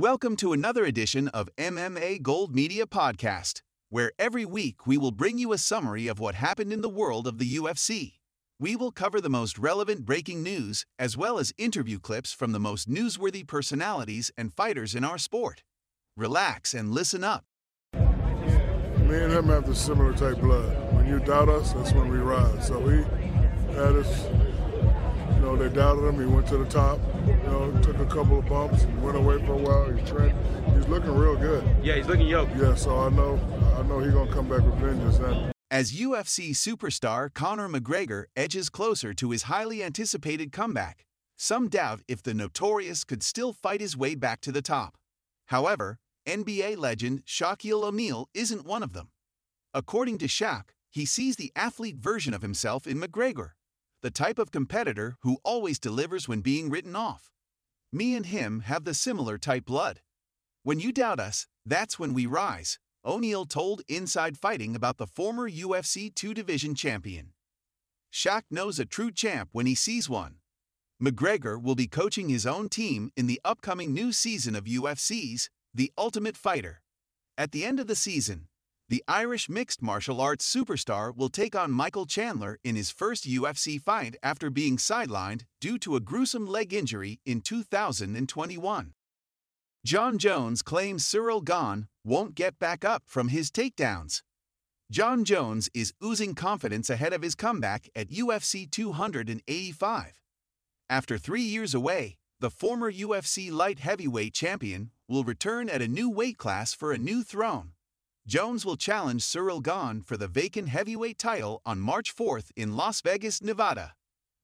Welcome 0.00 0.36
to 0.36 0.54
another 0.54 0.86
edition 0.86 1.28
of 1.28 1.54
MMA 1.58 2.22
Gold 2.22 2.54
Media 2.54 2.86
Podcast, 2.86 3.60
where 3.90 4.12
every 4.18 4.46
week 4.46 4.86
we 4.86 4.96
will 4.96 5.10
bring 5.10 5.36
you 5.36 5.52
a 5.52 5.58
summary 5.58 6.08
of 6.08 6.18
what 6.18 6.36
happened 6.36 6.72
in 6.72 6.80
the 6.80 6.88
world 6.88 7.26
of 7.26 7.36
the 7.36 7.56
UFC. 7.56 8.14
We 8.58 8.76
will 8.76 8.92
cover 8.92 9.20
the 9.20 9.28
most 9.28 9.58
relevant 9.58 10.06
breaking 10.06 10.42
news, 10.42 10.86
as 10.98 11.18
well 11.18 11.38
as 11.38 11.52
interview 11.58 11.98
clips 11.98 12.32
from 12.32 12.52
the 12.52 12.58
most 12.58 12.88
newsworthy 12.88 13.46
personalities 13.46 14.32
and 14.38 14.54
fighters 14.54 14.94
in 14.94 15.04
our 15.04 15.18
sport. 15.18 15.64
Relax 16.16 16.72
and 16.72 16.92
listen 16.92 17.22
up. 17.22 17.44
Me 17.92 18.00
and 19.18 19.30
him 19.30 19.48
have 19.48 19.66
the 19.66 19.74
similar 19.74 20.14
type 20.14 20.40
blood. 20.40 20.94
When 20.94 21.06
you 21.06 21.18
doubt 21.18 21.50
us, 21.50 21.74
that's 21.74 21.92
when 21.92 22.08
we 22.08 22.16
rise. 22.16 22.68
So 22.68 22.88
he 22.88 23.02
had 23.74 23.96
us, 23.96 24.28
know, 25.50 25.68
they 25.68 25.74
doubted 25.74 26.06
him. 26.06 26.18
He 26.18 26.26
went 26.26 26.46
to 26.48 26.58
the 26.58 26.66
top, 26.66 26.98
you 27.26 27.34
know, 27.44 27.72
took 27.82 27.98
a 27.98 28.06
couple 28.06 28.38
of 28.38 28.46
bumps, 28.46 28.84
went 29.02 29.16
away 29.16 29.44
for 29.44 29.52
a 29.52 29.56
while. 29.56 29.90
He's 29.90 30.08
trained. 30.08 30.36
He's 30.74 30.86
looking 30.88 31.14
real 31.16 31.36
good. 31.36 31.64
Yeah, 31.82 31.96
he's 31.96 32.06
looking 32.06 32.26
yoked. 32.26 32.56
Yeah, 32.56 32.74
so 32.74 32.98
I 32.98 33.10
know, 33.10 33.40
I 33.78 33.82
know 33.82 33.98
he's 34.00 34.12
gonna 34.12 34.32
come 34.32 34.48
back 34.48 34.62
with 34.62 34.74
vengeance. 34.76 35.18
Then 35.18 35.52
As 35.70 35.92
UFC 35.92 36.50
superstar 36.50 37.32
Conor 37.32 37.68
McGregor 37.68 38.24
edges 38.36 38.68
closer 38.68 39.12
to 39.14 39.30
his 39.30 39.44
highly 39.44 39.82
anticipated 39.82 40.52
comeback, 40.52 41.04
some 41.36 41.68
doubt 41.68 42.02
if 42.06 42.22
the 42.22 42.34
notorious 42.34 43.04
could 43.04 43.22
still 43.22 43.52
fight 43.52 43.80
his 43.80 43.96
way 43.96 44.14
back 44.14 44.40
to 44.42 44.52
the 44.52 44.62
top. 44.62 44.96
However, 45.46 45.98
NBA 46.26 46.76
legend 46.76 47.24
Shaquille 47.24 47.82
O'Neal 47.82 48.28
isn't 48.34 48.66
one 48.66 48.82
of 48.82 48.92
them. 48.92 49.08
According 49.72 50.18
to 50.18 50.26
Shaq, 50.26 50.70
he 50.90 51.06
sees 51.06 51.36
the 51.36 51.52
athlete 51.56 51.96
version 51.96 52.34
of 52.34 52.42
himself 52.42 52.86
in 52.86 53.00
McGregor, 53.00 53.52
the 54.02 54.10
type 54.10 54.38
of 54.38 54.50
competitor 54.50 55.16
who 55.20 55.38
always 55.44 55.78
delivers 55.78 56.26
when 56.26 56.40
being 56.40 56.70
written 56.70 56.96
off. 56.96 57.30
Me 57.92 58.14
and 58.14 58.26
him 58.26 58.60
have 58.60 58.84
the 58.84 58.94
similar 58.94 59.36
type 59.36 59.66
blood. 59.66 60.00
When 60.62 60.80
you 60.80 60.92
doubt 60.92 61.20
us, 61.20 61.46
that's 61.66 61.98
when 61.98 62.14
we 62.14 62.26
rise, 62.26 62.78
O'Neal 63.04 63.44
told 63.44 63.82
Inside 63.88 64.38
Fighting 64.38 64.74
about 64.74 64.98
the 64.98 65.06
former 65.06 65.50
UFC 65.50 66.14
2 66.14 66.34
Division 66.34 66.74
champion. 66.74 67.32
Shaq 68.12 68.42
knows 68.50 68.78
a 68.78 68.84
true 68.84 69.10
champ 69.10 69.50
when 69.52 69.66
he 69.66 69.74
sees 69.74 70.08
one. 70.08 70.36
McGregor 71.02 71.60
will 71.60 71.74
be 71.74 71.86
coaching 71.86 72.28
his 72.28 72.46
own 72.46 72.68
team 72.68 73.10
in 73.16 73.26
the 73.26 73.40
upcoming 73.44 73.94
new 73.94 74.12
season 74.12 74.54
of 74.54 74.64
UFC's 74.64 75.48
The 75.72 75.92
Ultimate 75.96 76.36
Fighter. 76.36 76.82
At 77.38 77.52
the 77.52 77.64
end 77.64 77.80
of 77.80 77.86
the 77.86 77.96
season, 77.96 78.48
the 78.90 79.04
Irish 79.06 79.48
mixed 79.48 79.80
martial 79.80 80.20
arts 80.20 80.52
superstar 80.52 81.16
will 81.16 81.28
take 81.28 81.54
on 81.54 81.70
Michael 81.70 82.06
Chandler 82.06 82.58
in 82.64 82.74
his 82.74 82.90
first 82.90 83.24
UFC 83.24 83.80
fight 83.80 84.16
after 84.20 84.50
being 84.50 84.76
sidelined 84.76 85.42
due 85.60 85.78
to 85.78 85.94
a 85.94 86.00
gruesome 86.00 86.44
leg 86.44 86.74
injury 86.74 87.20
in 87.24 87.40
2021. 87.40 88.92
Jon 89.84 90.18
Jones 90.18 90.62
claims 90.62 91.04
Ciryl 91.04 91.44
Gane 91.44 91.86
won't 92.04 92.34
get 92.34 92.58
back 92.58 92.84
up 92.84 93.04
from 93.06 93.28
his 93.28 93.52
takedowns. 93.52 94.22
Jon 94.90 95.24
Jones 95.24 95.70
is 95.72 95.94
oozing 96.04 96.34
confidence 96.34 96.90
ahead 96.90 97.12
of 97.12 97.22
his 97.22 97.36
comeback 97.36 97.88
at 97.94 98.10
UFC 98.10 98.68
285. 98.68 100.20
After 100.90 101.16
three 101.16 101.42
years 101.42 101.74
away, 101.74 102.18
the 102.40 102.50
former 102.50 102.90
UFC 102.90 103.52
light 103.52 103.78
heavyweight 103.78 104.34
champion 104.34 104.90
will 105.08 105.22
return 105.22 105.68
at 105.68 105.80
a 105.80 105.86
new 105.86 106.10
weight 106.10 106.38
class 106.38 106.74
for 106.74 106.90
a 106.90 106.98
new 106.98 107.22
throne. 107.22 107.70
Jones 108.30 108.64
will 108.64 108.76
challenge 108.76 109.22
Ciryl 109.22 109.60
Gane 109.60 110.02
for 110.02 110.16
the 110.16 110.28
vacant 110.28 110.68
heavyweight 110.68 111.18
title 111.18 111.60
on 111.66 111.80
March 111.80 112.14
4th 112.14 112.52
in 112.54 112.76
Las 112.76 113.00
Vegas, 113.00 113.42
Nevada. 113.42 113.94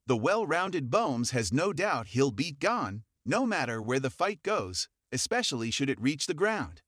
The 0.08 0.16
well 0.16 0.44
rounded 0.44 0.90
Bones 0.90 1.30
has 1.30 1.52
no 1.52 1.72
doubt 1.72 2.08
he'll 2.08 2.32
beat 2.32 2.58
Gane, 2.58 3.04
no 3.24 3.46
matter 3.46 3.80
where 3.80 4.00
the 4.00 4.10
fight 4.10 4.42
goes, 4.42 4.88
especially 5.12 5.70
should 5.70 5.88
it 5.88 6.00
reach 6.00 6.26
the 6.26 6.34
ground. 6.34 6.82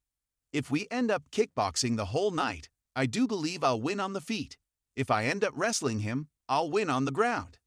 If 0.52 0.72
we 0.72 0.88
end 0.90 1.08
up 1.12 1.30
kickboxing 1.30 1.96
the 1.96 2.06
whole 2.06 2.32
night, 2.32 2.68
I 2.96 3.06
do 3.06 3.28
believe 3.28 3.62
I'll 3.62 3.80
win 3.80 4.00
on 4.00 4.12
the 4.12 4.20
feet. 4.20 4.56
If 4.96 5.08
I 5.08 5.26
end 5.26 5.44
up 5.44 5.52
wrestling 5.54 6.00
him, 6.00 6.26
I'll 6.48 6.68
win 6.68 6.90
on 6.90 7.04
the 7.04 7.12
ground. 7.12 7.58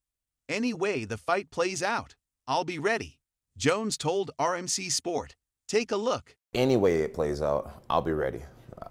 Any 0.50 0.74
way 0.74 1.06
the 1.06 1.16
fight 1.16 1.52
plays 1.52 1.82
out, 1.82 2.16
I'll 2.50 2.66
be 2.66 2.80
ready. 2.80 3.22
Jones 3.58 3.98
told 3.98 4.32
RMC 4.38 4.92
Sport. 4.92 5.38
Take 5.70 5.90
a 5.90 5.96
look. 5.96 6.36
any 6.54 6.76
way 6.76 6.98
it 6.98 7.14
plays 7.14 7.42
out, 7.42 7.82
I'll 7.90 8.02
be 8.02 8.12
ready. 8.12 8.42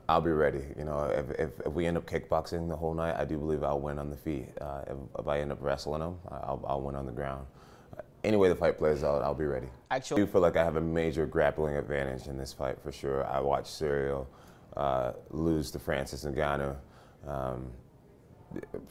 I'll 0.08 0.20
be 0.20 0.30
ready. 0.30 0.64
You 0.78 0.84
know, 0.84 1.04
if, 1.04 1.30
if, 1.38 1.50
if 1.66 1.72
we 1.72 1.86
end 1.86 1.96
up 1.96 2.06
kickboxing 2.06 2.68
the 2.68 2.76
whole 2.76 2.94
night, 2.94 3.16
I 3.18 3.24
do 3.24 3.38
believe 3.38 3.62
I'll 3.62 3.80
win 3.80 3.98
on 3.98 4.10
the 4.10 4.16
feet. 4.16 4.48
Uh, 4.60 4.82
if, 4.86 4.96
if 5.20 5.28
I 5.28 5.40
end 5.40 5.52
up 5.52 5.58
wrestling 5.60 6.00
them, 6.00 6.18
I'll, 6.30 6.64
I'll 6.66 6.80
win 6.80 6.94
on 6.96 7.06
the 7.06 7.12
ground. 7.12 7.46
Any 8.22 8.36
way 8.36 8.48
the 8.48 8.54
fight 8.54 8.76
plays 8.76 9.02
out, 9.02 9.22
I'll 9.22 9.34
be 9.34 9.46
ready. 9.46 9.68
Actually- 9.90 10.22
I 10.22 10.24
do 10.26 10.30
feel 10.32 10.40
like 10.40 10.56
I 10.56 10.64
have 10.64 10.76
a 10.76 10.80
major 10.80 11.26
grappling 11.26 11.76
advantage 11.76 12.26
in 12.26 12.36
this 12.36 12.52
fight 12.52 12.78
for 12.82 12.92
sure. 12.92 13.24
I 13.26 13.40
watched 13.40 13.68
Ciryl 13.68 14.26
uh, 14.76 15.12
lose 15.30 15.70
to 15.72 15.78
Francis 15.78 16.24
Ngannou. 16.24 16.76
Um, 17.26 17.70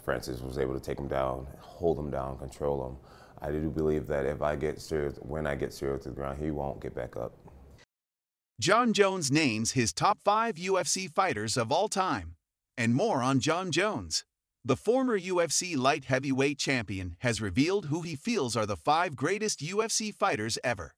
Francis 0.03 0.41
was 0.41 0.57
able 0.57 0.73
to 0.73 0.79
take 0.79 0.97
him 0.97 1.07
down, 1.07 1.45
hold 1.59 1.99
him 1.99 2.09
down, 2.09 2.37
control 2.37 2.87
him. 2.87 2.97
I 3.41 3.51
do 3.51 3.69
believe 3.69 4.07
that 4.07 4.25
if 4.25 4.41
I 4.41 4.55
get 4.55 4.77
Ciryl, 4.77 5.13
when 5.25 5.45
I 5.47 5.55
get 5.55 5.69
Ciryl 5.69 6.01
to 6.01 6.09
the 6.09 6.15
ground, 6.15 6.41
he 6.41 6.51
won't 6.51 6.81
get 6.81 6.95
back 6.95 7.15
up. 7.15 7.33
Jon 8.59 8.91
Jones 8.91 9.31
names 9.31 9.71
his 9.71 9.93
top 9.93 10.19
five 10.19 10.55
UFC 10.55 11.09
fighters 11.09 11.55
of 11.55 11.71
all 11.71 11.87
time. 11.87 12.35
And 12.77 12.93
more 12.93 13.23
on 13.23 13.39
Jon 13.39 13.71
Jones. 13.71 14.25
The 14.65 14.75
former 14.75 15.17
UFC 15.17 15.77
light 15.77 16.03
heavyweight 16.05 16.59
champion 16.59 17.15
has 17.19 17.39
revealed 17.39 17.85
who 17.85 18.01
he 18.01 18.17
feels 18.17 18.57
are 18.57 18.65
the 18.65 18.75
five 18.75 19.15
greatest 19.15 19.61
UFC 19.61 20.13
fighters 20.13 20.57
ever. 20.61 20.93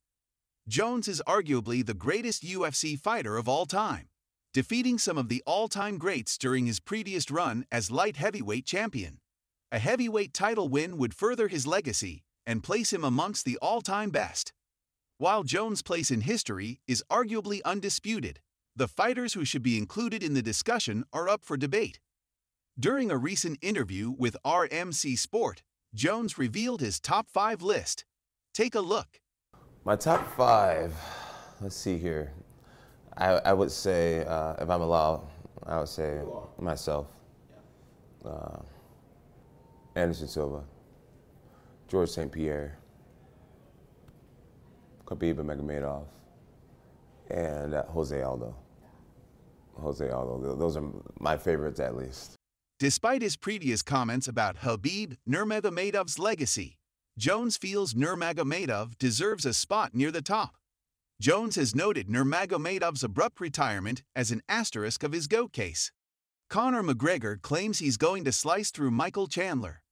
Jones 0.67 1.07
is 1.07 1.21
arguably 1.27 1.85
the 1.85 1.93
greatest 1.93 2.41
UFC 2.41 2.99
fighter 2.99 3.37
of 3.37 3.47
all 3.47 3.67
time, 3.67 4.07
defeating 4.55 4.97
some 4.97 5.19
of 5.19 5.29
the 5.29 5.43
all 5.45 5.67
time 5.67 5.99
greats 5.99 6.39
during 6.39 6.65
his 6.65 6.79
previous 6.79 7.29
run 7.29 7.65
as 7.71 7.91
light 7.91 8.17
heavyweight 8.17 8.65
champion. 8.65 9.19
A 9.71 9.77
heavyweight 9.77 10.33
title 10.33 10.67
win 10.67 10.97
would 10.97 11.13
further 11.13 11.47
his 11.47 11.67
legacy 11.67 12.23
and 12.43 12.63
place 12.63 12.91
him 12.91 13.03
amongst 13.03 13.45
the 13.45 13.59
all 13.61 13.81
time 13.81 14.09
best. 14.09 14.51
While 15.21 15.43
Jones' 15.43 15.83
place 15.83 16.09
in 16.09 16.21
history 16.21 16.79
is 16.87 17.03
arguably 17.11 17.61
undisputed, 17.63 18.39
the 18.75 18.87
fighters 18.87 19.33
who 19.33 19.45
should 19.45 19.61
be 19.61 19.77
included 19.77 20.23
in 20.23 20.33
the 20.33 20.41
discussion 20.41 21.03
are 21.13 21.29
up 21.29 21.45
for 21.45 21.57
debate. 21.57 21.99
During 22.79 23.11
a 23.11 23.17
recent 23.17 23.59
interview 23.61 24.15
with 24.17 24.35
RMC 24.43 25.19
Sport, 25.19 25.61
Jones 25.93 26.39
revealed 26.39 26.81
his 26.81 26.99
top 26.99 27.29
five 27.29 27.61
list. 27.61 28.03
Take 28.55 28.73
a 28.73 28.79
look. 28.79 29.21
My 29.85 29.95
top 29.95 30.27
five, 30.35 30.91
let's 31.61 31.75
see 31.75 31.99
here. 31.99 32.33
I, 33.15 33.33
I 33.33 33.53
would 33.53 33.69
say, 33.69 34.25
uh, 34.25 34.55
if 34.57 34.71
I'm 34.71 34.81
allowed, 34.81 35.27
I 35.67 35.77
would 35.77 35.87
say 35.87 36.19
myself, 36.57 37.05
uh, 38.25 38.57
Anderson 39.95 40.27
Silva, 40.27 40.63
George 41.87 42.09
St. 42.09 42.31
Pierre, 42.31 42.79
Khabib 45.11 45.35
Magomedov, 45.35 46.05
and 47.29 47.73
uh, 47.73 47.83
Jose 47.87 48.21
Aldo. 48.21 48.55
Jose 49.81 50.09
Aldo. 50.09 50.55
Those 50.55 50.77
are 50.77 50.83
my 51.19 51.37
favorites 51.37 51.79
at 51.79 51.97
least. 51.97 52.35
Despite 52.79 53.21
his 53.21 53.35
previous 53.35 53.81
comments 53.81 54.27
about 54.27 54.57
Khabib 54.57 55.17
Nurmagomedov's 55.29 56.17
legacy, 56.17 56.77
Jones 57.17 57.57
feels 57.57 57.93
Nurmagomedov 57.93 58.97
deserves 58.97 59.45
a 59.45 59.53
spot 59.53 59.93
near 59.93 60.11
the 60.11 60.21
top. 60.21 60.55
Jones 61.19 61.55
has 61.55 61.75
noted 61.75 62.07
Nurmagomedov's 62.07 63.03
abrupt 63.03 63.39
retirement 63.41 64.03
as 64.15 64.31
an 64.31 64.41
asterisk 64.47 65.03
of 65.03 65.11
his 65.11 65.27
GOAT 65.27 65.51
case. 65.51 65.91
Conor 66.49 66.83
McGregor 66.83 67.39
claims 67.41 67.79
he's 67.79 67.97
going 67.97 68.23
to 68.23 68.31
slice 68.31 68.71
through 68.71 68.91
Michael 68.91 69.27
Chandler. 69.27 69.83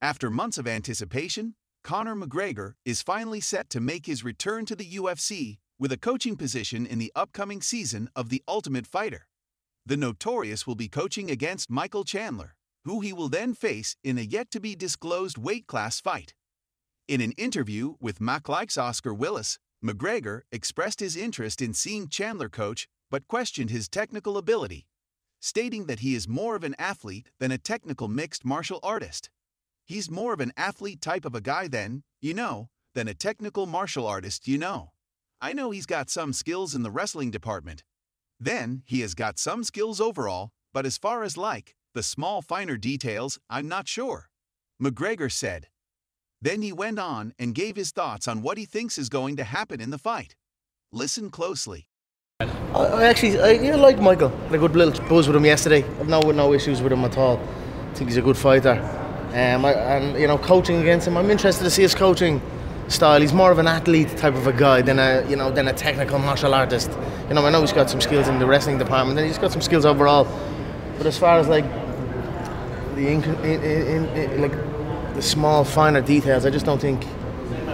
After 0.00 0.30
months 0.30 0.58
of 0.58 0.66
anticipation, 0.66 1.54
Conor 1.84 2.14
McGregor 2.14 2.74
is 2.84 3.02
finally 3.02 3.40
set 3.40 3.68
to 3.70 3.80
make 3.80 4.06
his 4.06 4.22
return 4.22 4.64
to 4.66 4.76
the 4.76 4.88
UFC 4.88 5.58
with 5.80 5.90
a 5.90 5.96
coaching 5.96 6.36
position 6.36 6.86
in 6.86 7.00
the 7.00 7.10
upcoming 7.16 7.60
season 7.60 8.08
of 8.14 8.28
The 8.28 8.40
Ultimate 8.46 8.86
Fighter. 8.86 9.26
The 9.84 9.96
Notorious 9.96 10.64
will 10.64 10.76
be 10.76 10.88
coaching 10.88 11.28
against 11.28 11.72
Michael 11.72 12.04
Chandler, 12.04 12.54
who 12.84 13.00
he 13.00 13.12
will 13.12 13.28
then 13.28 13.52
face 13.52 13.96
in 14.04 14.16
a 14.16 14.22
yet 14.22 14.48
to 14.52 14.60
be 14.60 14.76
disclosed 14.76 15.38
weight 15.38 15.66
class 15.66 16.00
fight. 16.00 16.34
In 17.08 17.20
an 17.20 17.32
interview 17.32 17.94
with 18.00 18.20
MacLife's 18.20 18.78
Oscar 18.78 19.12
Willis, 19.12 19.58
McGregor 19.84 20.42
expressed 20.52 21.00
his 21.00 21.16
interest 21.16 21.60
in 21.60 21.74
seeing 21.74 22.06
Chandler 22.06 22.48
coach 22.48 22.86
but 23.10 23.26
questioned 23.26 23.70
his 23.70 23.88
technical 23.88 24.38
ability, 24.38 24.86
stating 25.40 25.86
that 25.86 25.98
he 25.98 26.14
is 26.14 26.28
more 26.28 26.54
of 26.54 26.62
an 26.62 26.76
athlete 26.78 27.30
than 27.40 27.50
a 27.50 27.58
technical 27.58 28.06
mixed 28.06 28.44
martial 28.44 28.78
artist. 28.84 29.30
He's 29.84 30.10
more 30.10 30.32
of 30.32 30.40
an 30.40 30.52
athlete 30.56 31.00
type 31.00 31.24
of 31.24 31.34
a 31.34 31.40
guy 31.40 31.68
than, 31.68 32.02
you 32.20 32.34
know, 32.34 32.68
than 32.94 33.08
a 33.08 33.14
technical 33.14 33.66
martial 33.66 34.06
artist, 34.06 34.46
you 34.46 34.58
know. 34.58 34.90
I 35.40 35.52
know 35.52 35.70
he's 35.70 35.86
got 35.86 36.08
some 36.08 36.32
skills 36.32 36.74
in 36.74 36.82
the 36.82 36.90
wrestling 36.90 37.30
department. 37.30 37.82
Then, 38.38 38.82
he 38.86 39.00
has 39.00 39.14
got 39.14 39.38
some 39.38 39.64
skills 39.64 40.00
overall, 40.00 40.50
but 40.72 40.86
as 40.86 40.98
far 40.98 41.24
as 41.24 41.36
like, 41.36 41.74
the 41.94 42.02
small 42.02 42.42
finer 42.42 42.76
details, 42.76 43.38
I'm 43.50 43.68
not 43.68 43.88
sure. 43.88 44.30
McGregor 44.82 45.30
said. 45.30 45.68
Then 46.40 46.62
he 46.62 46.72
went 46.72 46.98
on 46.98 47.34
and 47.38 47.54
gave 47.54 47.76
his 47.76 47.90
thoughts 47.90 48.26
on 48.26 48.42
what 48.42 48.58
he 48.58 48.64
thinks 48.64 48.98
is 48.98 49.08
going 49.08 49.36
to 49.36 49.44
happen 49.44 49.80
in 49.80 49.90
the 49.90 49.98
fight. 49.98 50.34
Listen 50.92 51.30
closely. 51.30 51.88
I, 52.40 53.04
actually, 53.04 53.40
I 53.40 53.74
like 53.76 54.00
Michael. 54.00 54.32
I 54.32 54.44
had 54.46 54.54
a 54.54 54.58
good 54.58 54.74
little 54.74 55.08
buzz 55.08 55.26
with 55.26 55.36
him 55.36 55.44
yesterday. 55.44 55.84
I've 56.00 56.08
no 56.08 56.20
no 56.20 56.52
issues 56.52 56.82
with 56.82 56.92
him 56.92 57.04
at 57.04 57.16
all. 57.16 57.38
I 57.38 57.94
think 57.94 58.10
he's 58.10 58.16
a 58.16 58.22
good 58.22 58.36
fighter. 58.36 59.01
Um, 59.32 59.64
I, 59.64 59.72
and 59.72 60.20
you 60.20 60.26
know, 60.26 60.36
coaching 60.36 60.80
against 60.80 61.06
him, 61.06 61.16
I'm 61.16 61.30
interested 61.30 61.64
to 61.64 61.70
see 61.70 61.82
his 61.82 61.94
coaching 61.94 62.40
style. 62.88 63.20
He's 63.20 63.32
more 63.32 63.50
of 63.50 63.58
an 63.58 63.66
athlete 63.66 64.16
type 64.16 64.34
of 64.34 64.46
a 64.46 64.52
guy 64.52 64.82
than 64.82 64.98
a 64.98 65.26
you 65.28 65.36
know 65.36 65.50
than 65.50 65.68
a 65.68 65.72
technical 65.72 66.18
martial 66.18 66.54
artist. 66.54 66.90
You 67.28 67.34
know, 67.34 67.46
I 67.46 67.50
know 67.50 67.60
he's 67.60 67.72
got 67.72 67.88
some 67.88 68.00
skills 68.00 68.28
in 68.28 68.38
the 68.38 68.46
wrestling 68.46 68.78
department, 68.78 69.18
and 69.18 69.26
he's 69.26 69.38
got 69.38 69.52
some 69.52 69.62
skills 69.62 69.86
overall. 69.86 70.26
But 70.98 71.06
as 71.06 71.18
far 71.18 71.38
as 71.38 71.48
like 71.48 71.64
the 72.94 73.08
in, 73.08 73.24
in, 73.44 74.06
in, 74.16 74.42
like 74.42 74.52
the 75.14 75.22
small 75.22 75.64
finer 75.64 76.00
details, 76.00 76.44
I 76.44 76.50
just 76.50 76.66
don't 76.66 76.80
think. 76.80 77.04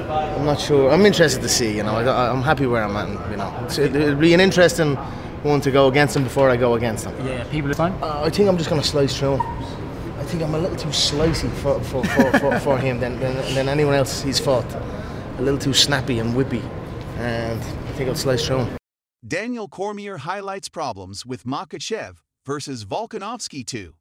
I'm 0.08 0.46
not 0.46 0.61
sure. 0.61 0.90
I'm 0.90 1.04
interested 1.04 1.43
to 1.43 1.49
see. 1.49 1.76
You 1.76 1.82
know, 1.82 1.96
I, 1.96 2.31
am 2.31 2.43
happy 2.43 2.66
where 2.66 2.84
I'm 2.84 2.96
at. 2.96 3.31
You 3.31 3.37
know, 3.37 3.66
so 3.69 3.82
it, 3.82 3.93
will 3.93 4.14
be 4.14 4.32
an 4.32 4.40
interesting 4.40 4.94
one 5.43 5.61
to 5.62 5.70
go 5.70 5.88
against 5.88 6.16
him 6.16 6.25
before 6.25 6.49
I 6.49 6.56
go 6.56 6.75
against 6.75 7.04
him. 7.04 7.26
Yeah, 7.26 7.44
people 7.50 7.70
are 7.70 7.75
fine. 7.75 7.93
Uh, 8.00 8.22
I 8.25 8.31
think 8.31 8.49
I'm 8.49 8.56
just 8.56 8.70
going 8.70 8.81
to 8.81 8.87
slice 8.87 9.19
through 9.19 9.37
him. 9.37 9.77
I 10.28 10.30
think 10.30 10.42
I'm 10.42 10.54
a 10.54 10.58
little 10.58 10.76
too 10.76 10.90
slicey 10.90 11.50
for 11.50 11.80
for, 11.84 12.04
for, 12.04 12.38
for, 12.38 12.60
for 12.60 12.78
him 12.78 13.00
than, 13.00 13.19
than, 13.19 13.34
than 13.54 13.66
anyone 13.66 13.94
else 13.94 14.20
he's 14.20 14.38
fought. 14.38 14.70
A 15.38 15.40
little 15.40 15.58
too 15.58 15.72
snappy 15.72 16.19
and 16.19 16.34
whippy, 16.34 16.62
and 17.16 17.58
I 17.58 17.92
think 17.92 18.10
I'll 18.10 18.14
slice 18.14 18.46
through 18.46 18.58
him. 18.58 18.76
Daniel 19.26 19.69
Cormier 19.69 20.19
highlights 20.19 20.69
problems 20.69 21.25
with 21.25 21.44
Makhachev 21.44 22.19
versus 22.44 22.84
Volkanovski 22.84 23.64
2. 23.64 23.94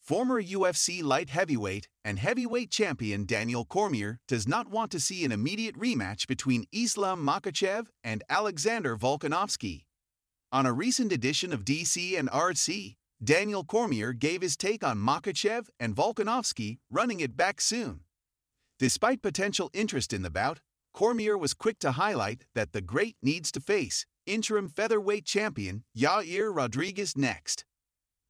Former 0.00 0.42
UFC 0.42 1.00
light 1.00 1.30
heavyweight 1.30 1.86
and 2.04 2.18
heavyweight 2.18 2.72
champion 2.72 3.24
Daniel 3.24 3.64
Cormier 3.64 4.18
does 4.26 4.48
not 4.48 4.68
want 4.68 4.90
to 4.90 4.98
see 4.98 5.24
an 5.24 5.30
immediate 5.30 5.78
rematch 5.78 6.26
between 6.26 6.64
Islam 6.72 7.24
Makhachev 7.24 7.86
and 8.02 8.24
Alexander 8.28 8.96
Volkanovski. 8.96 9.84
On 10.50 10.66
a 10.66 10.72
recent 10.72 11.12
edition 11.12 11.52
of 11.52 11.64
DC 11.64 12.18
and 12.18 12.28
RC, 12.32 12.96
Daniel 13.22 13.62
Cormier 13.62 14.12
gave 14.12 14.42
his 14.42 14.56
take 14.56 14.82
on 14.82 14.98
Makhachev 14.98 15.68
and 15.78 15.94
Volkanovski 15.94 16.78
running 16.90 17.20
it 17.20 17.36
back 17.36 17.60
soon. 17.60 18.00
Despite 18.80 19.22
potential 19.22 19.70
interest 19.72 20.12
in 20.12 20.22
the 20.22 20.30
bout, 20.30 20.60
Cormier 20.92 21.38
was 21.38 21.54
quick 21.54 21.78
to 21.80 21.92
highlight 21.92 22.46
that 22.56 22.72
the 22.72 22.80
great 22.80 23.16
needs 23.22 23.52
to 23.52 23.60
face 23.60 24.06
interim 24.26 24.68
featherweight 24.68 25.24
champion 25.24 25.84
Yair 25.96 26.54
Rodriguez 26.54 27.16
next. 27.16 27.64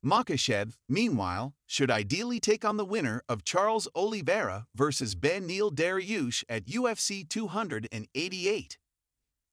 Makhachev, 0.04 0.74
meanwhile, 0.88 1.54
should 1.66 1.90
ideally 1.90 2.38
take 2.40 2.64
on 2.64 2.76
the 2.76 2.84
winner 2.84 3.22
of 3.30 3.44
Charles 3.44 3.88
Oliveira 3.94 4.66
versus 4.74 5.14
Beneil 5.14 5.70
Dariush 5.72 6.44
at 6.50 6.66
UFC 6.66 7.26
288. 7.26 8.78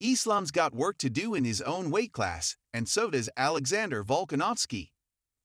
Islam's 0.01 0.51
got 0.51 0.73
work 0.73 0.97
to 0.97 1.09
do 1.09 1.33
in 1.33 1.45
his 1.45 1.61
own 1.61 1.91
weight 1.91 2.11
class, 2.11 2.57
and 2.73 2.89
so 2.89 3.09
does 3.09 3.29
Alexander 3.37 4.03
Volkanovski. 4.03 4.89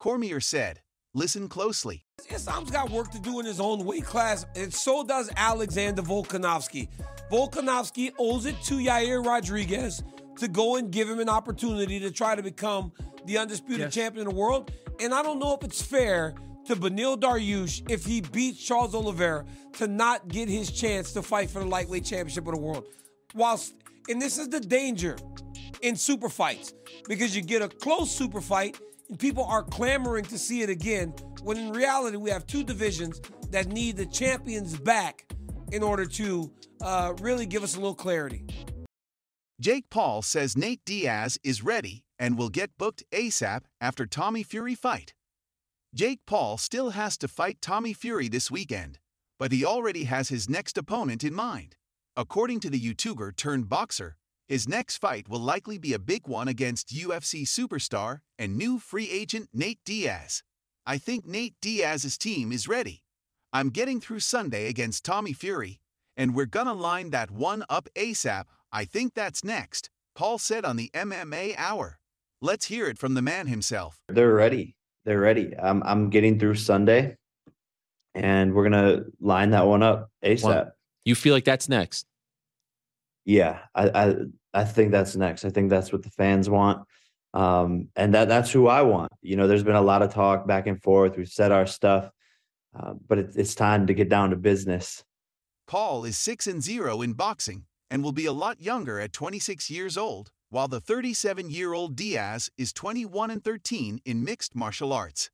Cormier 0.05 0.39
said, 0.39 0.83
Listen 1.15 1.49
closely. 1.49 2.05
Islam's 2.29 2.71
got 2.71 2.91
work 2.91 3.11
to 3.12 3.19
do 3.19 3.41
in 3.41 3.47
his 3.47 3.59
own 3.59 3.87
weight 3.87 4.05
class, 4.05 4.45
and 4.55 4.71
so 4.71 5.03
does 5.03 5.31
Alexander 5.35 6.03
Volkanovski. 6.03 6.89
Volkanovski 7.33 8.12
owes 8.19 8.45
it 8.45 8.61
to 8.65 8.75
Yair 8.75 9.25
Rodriguez 9.25 10.03
to 10.37 10.47
go 10.47 10.77
and 10.77 10.91
give 10.91 11.09
him 11.09 11.21
an 11.21 11.31
opportunity 11.31 11.99
to 12.01 12.11
try 12.11 12.35
to 12.35 12.43
become 12.43 12.93
the 13.25 13.39
undisputed 13.39 13.81
yes. 13.81 13.95
champion 13.95 14.27
of 14.27 14.35
the 14.35 14.39
world. 14.39 14.73
And 15.01 15.15
I 15.15 15.23
don't 15.23 15.39
know 15.39 15.55
if 15.55 15.65
it's 15.65 15.81
fair 15.81 16.35
to 16.67 16.77
Beneil 16.77 17.19
Dariush 17.19 17.91
if 17.91 18.05
he 18.05 18.21
beats 18.21 18.62
Charles 18.62 18.95
Oliveira 18.95 19.47
to 19.79 19.87
not 19.87 20.29
get 20.29 20.51
his 20.51 20.71
chance 20.71 21.15
to 21.15 21.23
fight 21.23 21.49
for 21.49 21.61
the 21.61 21.67
lightweight 21.67 22.05
championship 22.05 22.47
of 22.47 22.53
the 22.53 22.61
world. 22.61 22.85
Whilst, 23.35 23.73
and 24.11 24.21
this 24.21 24.37
is 24.37 24.51
the 24.51 24.61
danger 24.61 25.17
in 25.81 25.97
super 25.97 26.29
fights 26.29 26.75
because 27.09 27.35
you 27.35 27.41
get 27.41 27.62
a 27.62 27.69
close 27.69 28.11
super 28.11 28.43
fight 28.43 28.79
and 29.09 29.19
people 29.19 29.45
are 29.45 29.62
clamoring 29.62 30.25
to 30.27 30.39
see 30.39 30.62
it 30.62 30.71
again 30.71 31.15
when 31.43 31.56
in 31.56 31.73
reality 31.73 32.17
we 32.17 32.31
have 32.31 32.47
two 32.47 32.65
divisions 32.65 33.21
that 33.51 33.67
need 33.67 33.97
the 33.97 34.06
champions 34.06 34.79
back 34.79 35.27
in 35.73 35.83
order 35.83 36.06
to 36.06 36.53
uh, 36.81 37.15
really 37.21 37.47
give 37.47 37.62
us 37.62 37.77
a 37.77 37.79
little 37.79 37.95
clarity. 37.95 38.45
Jake 39.61 39.89
Paul 39.91 40.23
says 40.23 40.56
Nate 40.56 40.85
Diaz 40.85 41.39
is 41.45 41.62
ready 41.62 42.05
and 42.19 42.37
will 42.37 42.49
get 42.49 42.77
booked 42.77 43.05
ASAP 43.12 43.62
after 43.81 44.06
Tommy 44.06 44.43
Fury 44.43 44.75
fight. 44.75 45.15
Jake 45.95 46.21
Paul 46.27 46.59
still 46.59 46.91
has 46.91 47.17
to 47.19 47.29
fight 47.29 47.59
Tommy 47.61 47.93
Fury 47.93 48.29
this 48.29 48.51
weekend, 48.51 48.99
but 49.39 49.53
he 49.53 49.65
already 49.65 50.05
has 50.05 50.29
his 50.29 50.49
next 50.49 50.77
opponent 50.77 51.23
in 51.23 51.35
mind. 51.35 51.77
According 52.17 52.61
to 52.61 52.71
the 52.71 52.81
YouTuber 52.81 53.37
turned 53.37 53.69
boxer, 53.69 54.17
his 54.49 54.69
next 54.69 54.99
fight 54.99 55.29
will 55.29 55.41
likely 55.41 55.79
be 55.79 55.93
a 55.93 55.99
big 55.99 56.26
one 56.26 56.49
against 56.49 56.94
UFC 56.94 57.43
superstar 57.43 58.20
and 58.38 58.56
new 58.56 58.79
free 58.79 59.11
agent 59.11 59.49
Nate 59.52 59.81
Diaz. 59.85 60.43
I 60.87 60.99
think 60.99 61.26
Nate 61.26 61.55
Diaz's 61.62 62.19
team 62.19 62.52
is 62.52 62.69
ready. 62.69 63.02
I'm 63.52 63.70
getting 63.70 64.00
through 64.00 64.20
Sunday 64.20 64.69
against 64.69 65.05
Tommy 65.05 65.32
Fury, 65.32 65.81
and 66.17 66.35
we're 66.35 66.44
gonna 66.46 66.75
line 66.75 67.11
that 67.11 67.31
one 67.31 67.64
up 67.69 67.88
ASAP 67.96 68.44
I 68.75 68.85
think 68.85 69.14
that's 69.14 69.44
next, 69.44 69.88
Paul 70.17 70.37
said 70.38 70.64
on 70.64 70.75
the 70.75 70.91
MMA 70.93 71.55
Hour. 71.56 72.00
Let's 72.43 72.67
hear 72.67 72.88
it 72.88 72.99
from 72.99 73.14
the 73.14 73.23
man 73.23 73.46
himself. 73.46 74.00
They're 74.08 74.35
ready. 74.35 74.75
They're 75.05 75.20
ready. 75.20 75.56
I'm, 75.56 75.81
I'm 75.85 76.11
getting 76.11 76.41
through 76.41 76.56
Sunday, 76.56 77.17
and 78.17 78.52
we're 78.52 78.69
going 78.69 78.85
to 78.85 79.05
line 79.20 79.50
that 79.50 79.69
one 79.69 79.85
up 79.85 80.11
ASAP. 80.25 80.73
You 81.05 81.14
feel 81.14 81.35
like 81.35 81.44
that's 81.44 81.69
next? 81.69 82.06
Yeah, 83.25 83.61
I, 83.75 83.88
I, 83.88 84.15
I 84.53 84.65
think 84.65 84.93
that's 84.93 85.17
next. 85.17 85.44
I 85.44 85.50
think 85.50 85.71
that's 85.71 85.93
what 85.93 86.03
the 86.03 86.11
fans 86.11 86.50
want. 86.50 86.87
Um, 87.32 87.88
and 87.97 88.15
that 88.15 88.29
that's 88.29 88.53
who 88.53 88.69
I 88.69 88.82
want. 88.82 89.11
You 89.21 89.37
know, 89.37 89.49
there's 89.49 89.65
been 89.65 89.75
a 89.75 89.82
lot 89.82 90.03
of 90.03 90.12
talk 90.12 90.47
back 90.47 90.67
and 90.67 90.81
forth. 90.81 91.17
We've 91.17 91.29
said 91.29 91.50
our 91.50 91.67
stuff, 91.67 92.11
uh, 92.79 92.94
but 93.09 93.19
it, 93.19 93.31
it's 93.35 93.55
time 93.55 93.88
to 93.88 93.94
get 93.94 94.09
down 94.09 94.31
to 94.31 94.37
business. 94.37 95.03
Paul 95.67 96.05
is 96.05 96.17
six 96.17 96.47
and 96.47 96.62
zero 96.62 97.03
in 97.03 97.15
boxing 97.15 97.65
and 97.91 98.05
will 98.05 98.12
be 98.12 98.26
a 98.26 98.32
lot 98.32 98.61
younger 98.61 99.00
at 99.00 99.12
26 99.12 99.70
years 99.70 99.97
old, 99.97 100.31
while 100.50 100.69
the 100.69 100.81
37 100.81 101.50
year 101.50 101.73
old 101.73 101.97
Diaz 101.97 102.50
is 102.56 102.73
21 102.73 103.31
and 103.31 103.43
13 103.43 104.00
in 104.05 104.25
mixed 104.25 104.55
martial 104.55 104.93
arts. 104.93 105.31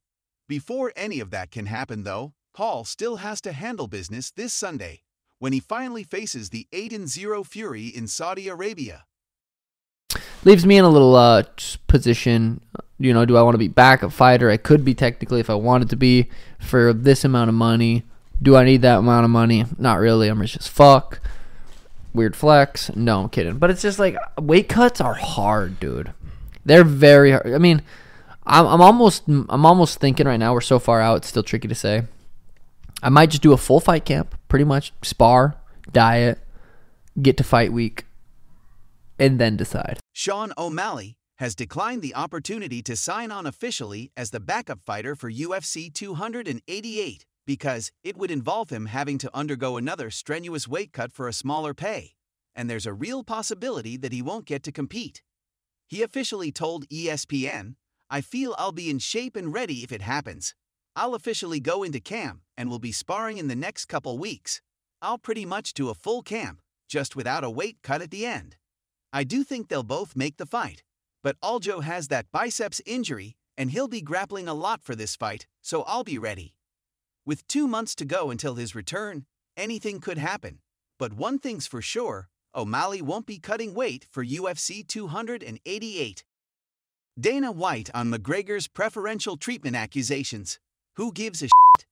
Before 0.47 0.91
any 0.95 1.19
of 1.19 1.29
that 1.31 1.51
can 1.51 1.67
happen, 1.67 2.03
though, 2.03 2.33
Paul 2.53 2.83
still 2.83 3.17
has 3.17 3.41
to 3.41 3.51
handle 3.51 3.87
business 3.87 4.31
this 4.31 4.53
Sunday 4.53 5.01
when 5.41 5.53
he 5.53 5.59
finally 5.59 6.03
faces 6.03 6.51
the 6.51 6.67
8 6.71 7.07
0 7.07 7.43
Fury 7.43 7.87
in 7.87 8.07
Saudi 8.07 8.47
Arabia. 8.47 9.05
Leaves 10.43 10.65
me 10.65 10.77
in 10.77 10.85
a 10.85 10.89
little 10.89 11.15
uh, 11.15 11.43
position. 11.87 12.61
You 12.99 13.13
know, 13.13 13.25
do 13.25 13.37
I 13.37 13.41
want 13.41 13.55
to 13.55 13.59
be 13.59 13.67
back 13.67 14.03
a 14.03 14.11
fighter? 14.11 14.51
I 14.51 14.57
could 14.57 14.85
be 14.85 14.93
technically 14.93 15.39
if 15.39 15.49
I 15.49 15.55
wanted 15.55 15.89
to 15.89 15.95
be 15.95 16.29
for 16.59 16.93
this 16.93 17.25
amount 17.25 17.49
of 17.49 17.55
money. 17.55 18.03
Do 18.39 18.55
I 18.55 18.63
need 18.63 18.83
that 18.83 18.99
amount 18.99 19.25
of 19.25 19.31
money? 19.31 19.65
Not 19.79 19.99
really. 19.99 20.27
I'm 20.27 20.39
rich 20.39 20.55
as 20.55 20.67
fuck 20.67 21.19
weird 22.13 22.35
flex. 22.35 22.95
No, 22.95 23.23
I'm 23.23 23.29
kidding. 23.29 23.57
But 23.57 23.69
it's 23.69 23.81
just 23.81 23.97
like 23.97 24.17
weight 24.39 24.69
cuts 24.69 25.01
are 25.01 25.13
hard, 25.13 25.79
dude. 25.79 26.13
They're 26.65 26.83
very 26.83 27.31
hard. 27.31 27.53
I 27.53 27.57
mean, 27.57 27.81
I'm, 28.45 28.67
I'm 28.67 28.81
almost 28.81 29.23
I'm 29.27 29.65
almost 29.65 29.99
thinking 29.99 30.27
right 30.27 30.37
now 30.37 30.53
we're 30.53 30.61
so 30.61 30.77
far 30.77 31.01
out. 31.01 31.17
It's 31.17 31.27
still 31.27 31.43
tricky 31.43 31.67
to 31.67 31.75
say. 31.75 32.03
I 33.01 33.09
might 33.09 33.31
just 33.31 33.41
do 33.41 33.53
a 33.53 33.57
full 33.57 33.79
fight 33.79 34.05
camp, 34.05 34.35
pretty 34.47 34.65
much 34.65 34.93
spar, 35.01 35.55
diet, 35.91 36.39
get 37.21 37.37
to 37.37 37.43
fight 37.43 37.73
week, 37.73 38.05
and 39.17 39.39
then 39.39 39.57
decide. 39.57 39.99
Sean 40.13 40.53
O'Malley 40.57 41.17
has 41.37 41.55
declined 41.55 42.03
the 42.03 42.13
opportunity 42.13 42.83
to 42.83 42.95
sign 42.95 43.31
on 43.31 43.47
officially 43.47 44.11
as 44.15 44.29
the 44.29 44.39
backup 44.39 44.79
fighter 44.85 45.15
for 45.15 45.31
UFC 45.31 45.91
288 45.91 47.25
because 47.47 47.91
it 48.03 48.15
would 48.15 48.29
involve 48.29 48.69
him 48.69 48.85
having 48.85 49.17
to 49.17 49.35
undergo 49.35 49.77
another 49.77 50.11
strenuous 50.11 50.67
weight 50.67 50.93
cut 50.93 51.11
for 51.11 51.27
a 51.27 51.33
smaller 51.33 51.73
pay, 51.73 52.13
and 52.53 52.69
there's 52.69 52.85
a 52.85 52.93
real 52.93 53.23
possibility 53.23 53.97
that 53.97 54.13
he 54.13 54.21
won't 54.21 54.45
get 54.45 54.61
to 54.61 54.71
compete. 54.71 55.23
He 55.87 56.03
officially 56.03 56.51
told 56.51 56.87
ESPN, 56.89 57.75
I 58.11 58.21
feel 58.21 58.53
I'll 58.57 58.71
be 58.71 58.91
in 58.91 58.99
shape 58.99 59.35
and 59.35 59.51
ready 59.51 59.83
if 59.83 59.91
it 59.91 60.03
happens. 60.03 60.53
I'll 60.95 61.15
officially 61.15 61.59
go 61.59 61.83
into 61.83 61.99
camp 61.99 62.41
and 62.57 62.69
will 62.69 62.79
be 62.79 62.91
sparring 62.91 63.37
in 63.37 63.47
the 63.47 63.55
next 63.55 63.85
couple 63.85 64.17
weeks. 64.17 64.61
I'll 65.01 65.17
pretty 65.17 65.45
much 65.45 65.73
do 65.73 65.89
a 65.89 65.95
full 65.95 66.21
camp, 66.21 66.61
just 66.89 67.15
without 67.15 67.43
a 67.43 67.49
weight 67.49 67.77
cut 67.81 68.01
at 68.01 68.11
the 68.11 68.25
end. 68.25 68.57
I 69.13 69.23
do 69.23 69.43
think 69.43 69.67
they'll 69.67 69.83
both 69.83 70.15
make 70.15 70.37
the 70.37 70.45
fight, 70.45 70.83
but 71.23 71.39
Aljo 71.41 71.83
has 71.83 72.09
that 72.09 72.31
biceps 72.31 72.81
injury 72.85 73.35
and 73.57 73.71
he'll 73.71 73.87
be 73.87 74.01
grappling 74.01 74.47
a 74.47 74.53
lot 74.53 74.81
for 74.81 74.95
this 74.95 75.15
fight, 75.15 75.45
so 75.61 75.83
I'll 75.83 76.03
be 76.03 76.17
ready. 76.17 76.55
With 77.25 77.47
two 77.47 77.67
months 77.67 77.93
to 77.95 78.05
go 78.05 78.31
until 78.31 78.55
his 78.55 78.73
return, 78.75 79.25
anything 79.55 79.99
could 79.99 80.17
happen. 80.17 80.59
But 80.97 81.13
one 81.13 81.39
thing's 81.39 81.67
for 81.67 81.81
sure 81.81 82.29
O'Malley 82.55 83.01
won't 83.01 83.25
be 83.25 83.39
cutting 83.39 83.73
weight 83.73 84.07
for 84.09 84.25
UFC 84.25 84.85
288. 84.85 86.23
Dana 87.19 87.51
White 87.51 87.89
on 87.93 88.11
McGregor's 88.11 88.67
preferential 88.67 89.37
treatment 89.37 89.75
accusations. 89.75 90.59
Who 90.97 91.13
gives 91.13 91.41
a 91.41 91.45
shit? 91.45 91.85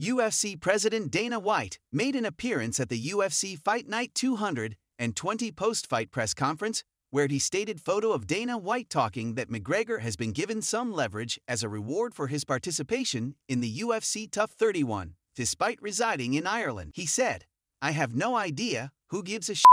UFC 0.00 0.60
President 0.60 1.10
Dana 1.10 1.38
White 1.38 1.78
made 1.92 2.16
an 2.16 2.24
appearance 2.24 2.80
at 2.80 2.88
the 2.88 3.00
UFC 3.10 3.56
Fight 3.56 3.88
Night 3.88 4.12
220 4.14 5.52
post 5.52 5.86
fight 5.86 6.10
press 6.10 6.34
conference 6.34 6.82
where 7.10 7.28
he 7.28 7.38
stated 7.38 7.80
photo 7.80 8.10
of 8.10 8.26
Dana 8.26 8.56
White 8.56 8.88
talking 8.88 9.34
that 9.34 9.50
McGregor 9.50 10.00
has 10.00 10.16
been 10.16 10.32
given 10.32 10.62
some 10.62 10.92
leverage 10.92 11.38
as 11.46 11.62
a 11.62 11.68
reward 11.68 12.14
for 12.14 12.26
his 12.26 12.42
participation 12.42 13.36
in 13.48 13.60
the 13.60 13.80
UFC 13.80 14.28
TUF 14.28 14.50
31, 14.52 15.14
despite 15.36 15.80
residing 15.82 16.34
in 16.34 16.46
Ireland. 16.46 16.92
He 16.94 17.04
said, 17.06 17.44
I 17.82 17.90
have 17.90 18.14
no 18.14 18.34
idea 18.34 18.92
who 19.10 19.22
gives 19.22 19.50
a 19.50 19.54
shit. 19.54 19.66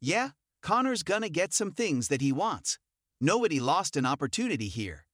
Yeah, 0.00 0.30
Conor's 0.62 1.02
gonna 1.02 1.28
get 1.28 1.52
some 1.52 1.70
things 1.70 2.08
that 2.08 2.22
he 2.22 2.32
wants. 2.32 2.78
Nobody 3.20 3.60
lost 3.60 3.96
an 3.96 4.06
opportunity 4.06 4.68
here. 4.68 5.04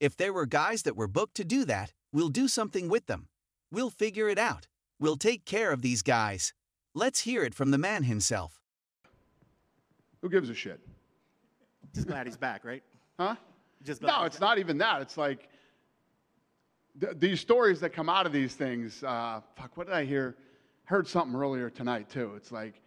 If 0.00 0.16
there 0.16 0.32
were 0.32 0.46
guys 0.46 0.82
that 0.84 0.96
were 0.96 1.08
booked 1.08 1.34
to 1.36 1.44
do 1.44 1.66
that, 1.66 1.92
we'll 2.12 2.28
do 2.28 2.48
something 2.48 2.88
with 2.88 3.06
them. 3.06 3.28
We'll 3.70 3.90
figure 3.90 4.28
it 4.28 4.38
out. 4.38 4.66
We'll 4.98 5.16
take 5.16 5.44
care 5.44 5.72
of 5.72 5.82
these 5.82 6.02
guys. 6.02 6.52
Let's 6.94 7.20
hear 7.20 7.44
it 7.44 7.54
from 7.54 7.70
the 7.70 7.78
man 7.78 8.04
himself. 8.04 8.60
Who 10.22 10.28
gives 10.28 10.50
a 10.50 10.54
shit? 10.54 10.80
Just 11.94 12.06
glad 12.06 12.26
he's 12.26 12.36
back, 12.36 12.64
right? 12.64 12.82
Huh? 13.18 13.36
Just 13.82 14.00
glad 14.00 14.12
No, 14.12 14.18
he's 14.18 14.26
it's 14.32 14.40
not 14.40 14.58
even 14.58 14.78
that. 14.78 15.00
It's 15.00 15.16
like 15.16 15.48
th- 17.00 17.14
these 17.18 17.40
stories 17.40 17.80
that 17.80 17.90
come 17.92 18.08
out 18.08 18.26
of 18.26 18.32
these 18.32 18.54
things. 18.54 19.02
Uh, 19.02 19.40
fuck, 19.56 19.76
what 19.76 19.86
did 19.86 19.96
I 19.96 20.04
hear? 20.04 20.36
Heard 20.84 21.06
something 21.06 21.34
earlier 21.38 21.70
tonight 21.70 22.10
too. 22.10 22.32
It's 22.36 22.52
like 22.52 22.80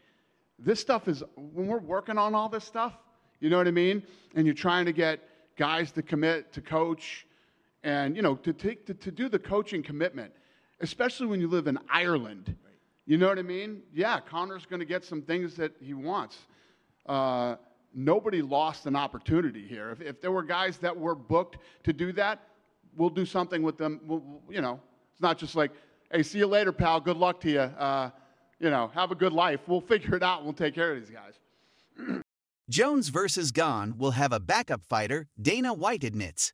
this 0.60 0.80
stuff 0.80 1.08
is 1.08 1.24
when 1.36 1.68
we're 1.68 1.80
working 1.80 2.18
on 2.18 2.36
all 2.36 2.50
this 2.50 2.66
stuff. 2.66 2.94
You 3.40 3.50
know 3.50 3.58
what 3.58 3.68
I 3.68 3.72
mean? 3.72 4.04
And 4.36 4.46
you're 4.46 4.54
trying 4.54 4.86
to 4.86 4.94
get 4.94 5.20
guys 5.58 5.92
to 5.94 6.02
commit 6.02 6.54
to 6.54 6.62
coach, 6.62 7.26
and 7.84 8.16
you 8.16 8.22
know 8.22 8.36
to 8.36 8.54
take 8.54 8.86
to, 8.86 8.94
to 8.94 9.12
do 9.12 9.30
the 9.30 9.40
coaching 9.40 9.84
commitment, 9.84 10.32
especially 10.82 11.28
when 11.28 11.40
you 11.40 11.48
live 11.48 11.68
in 11.68 11.78
Ireland. 11.90 12.56
You 13.06 13.18
know 13.18 13.28
what 13.28 13.38
I 13.38 13.44
mean? 13.44 13.82
Yeah, 13.94 14.20
Conor's 14.22 14.66
going 14.66 14.80
to 14.80 14.86
get 14.86 15.04
some 15.04 15.22
things 15.22 15.56
that 15.56 15.74
he 15.82 15.94
wants. 15.94 16.38
Uh, 17.06 17.58
nobody 17.94 18.42
lost 18.42 18.86
an 18.86 18.96
opportunity 18.96 19.68
here. 19.68 19.90
If, 19.92 20.02
if 20.02 20.22
there 20.22 20.32
were 20.32 20.44
guys 20.44 20.78
that 20.78 20.98
were 20.98 21.16
booked 21.16 21.58
to 21.84 21.92
do 21.92 22.14
that, 22.14 22.48
we'll 22.96 23.10
do 23.10 23.26
something 23.26 23.62
with 23.62 23.78
them. 23.78 24.00
We'll, 24.06 24.24
you 24.50 24.62
know, 24.62 24.80
it's 25.12 25.22
not 25.22 25.38
just 25.38 25.56
like, 25.56 25.72
hey, 26.12 26.24
see 26.24 26.40
you 26.40 26.48
later, 26.48 26.72
pal. 26.72 27.02
Good 27.02 27.18
luck 27.18 27.42
to 27.42 27.52
you. 27.52 27.60
Uh, 27.60 28.12
you 28.60 28.70
know, 28.70 28.90
have 28.94 29.12
a 29.12 29.16
good 29.16 29.34
life. 29.34 29.60
We'll 29.68 29.82
figure 29.82 30.16
it 30.16 30.24
out. 30.24 30.46
We'll 30.46 30.54
take 30.54 30.74
care 30.74 30.94
of 30.94 31.00
these 31.00 31.12
guys. 31.12 32.22
Jones 32.70 33.10
versus 33.10 33.52
Gane 33.52 33.98
will 33.98 34.12
have 34.12 34.32
a 34.32 34.40
backup 34.40 34.84
fighter, 34.88 35.28
Dana 35.40 35.74
White 35.74 36.06
admits. 36.06 36.54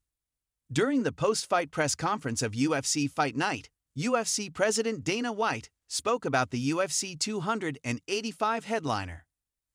During 0.72 1.02
the 1.02 1.12
post 1.12 1.50
fight 1.50 1.72
press 1.72 1.96
conference 1.96 2.44
of 2.44 2.52
UFC 2.52 3.10
Fight 3.10 3.36
Night, 3.36 3.72
UFC 3.98 4.54
President 4.54 5.04
Dana 5.04 5.34
White 5.34 5.72
spoke 5.88 6.26
about 6.26 6.52
the 6.52 6.70
UFC 6.70 7.18
285 7.18 8.66
headliner. 8.66 9.26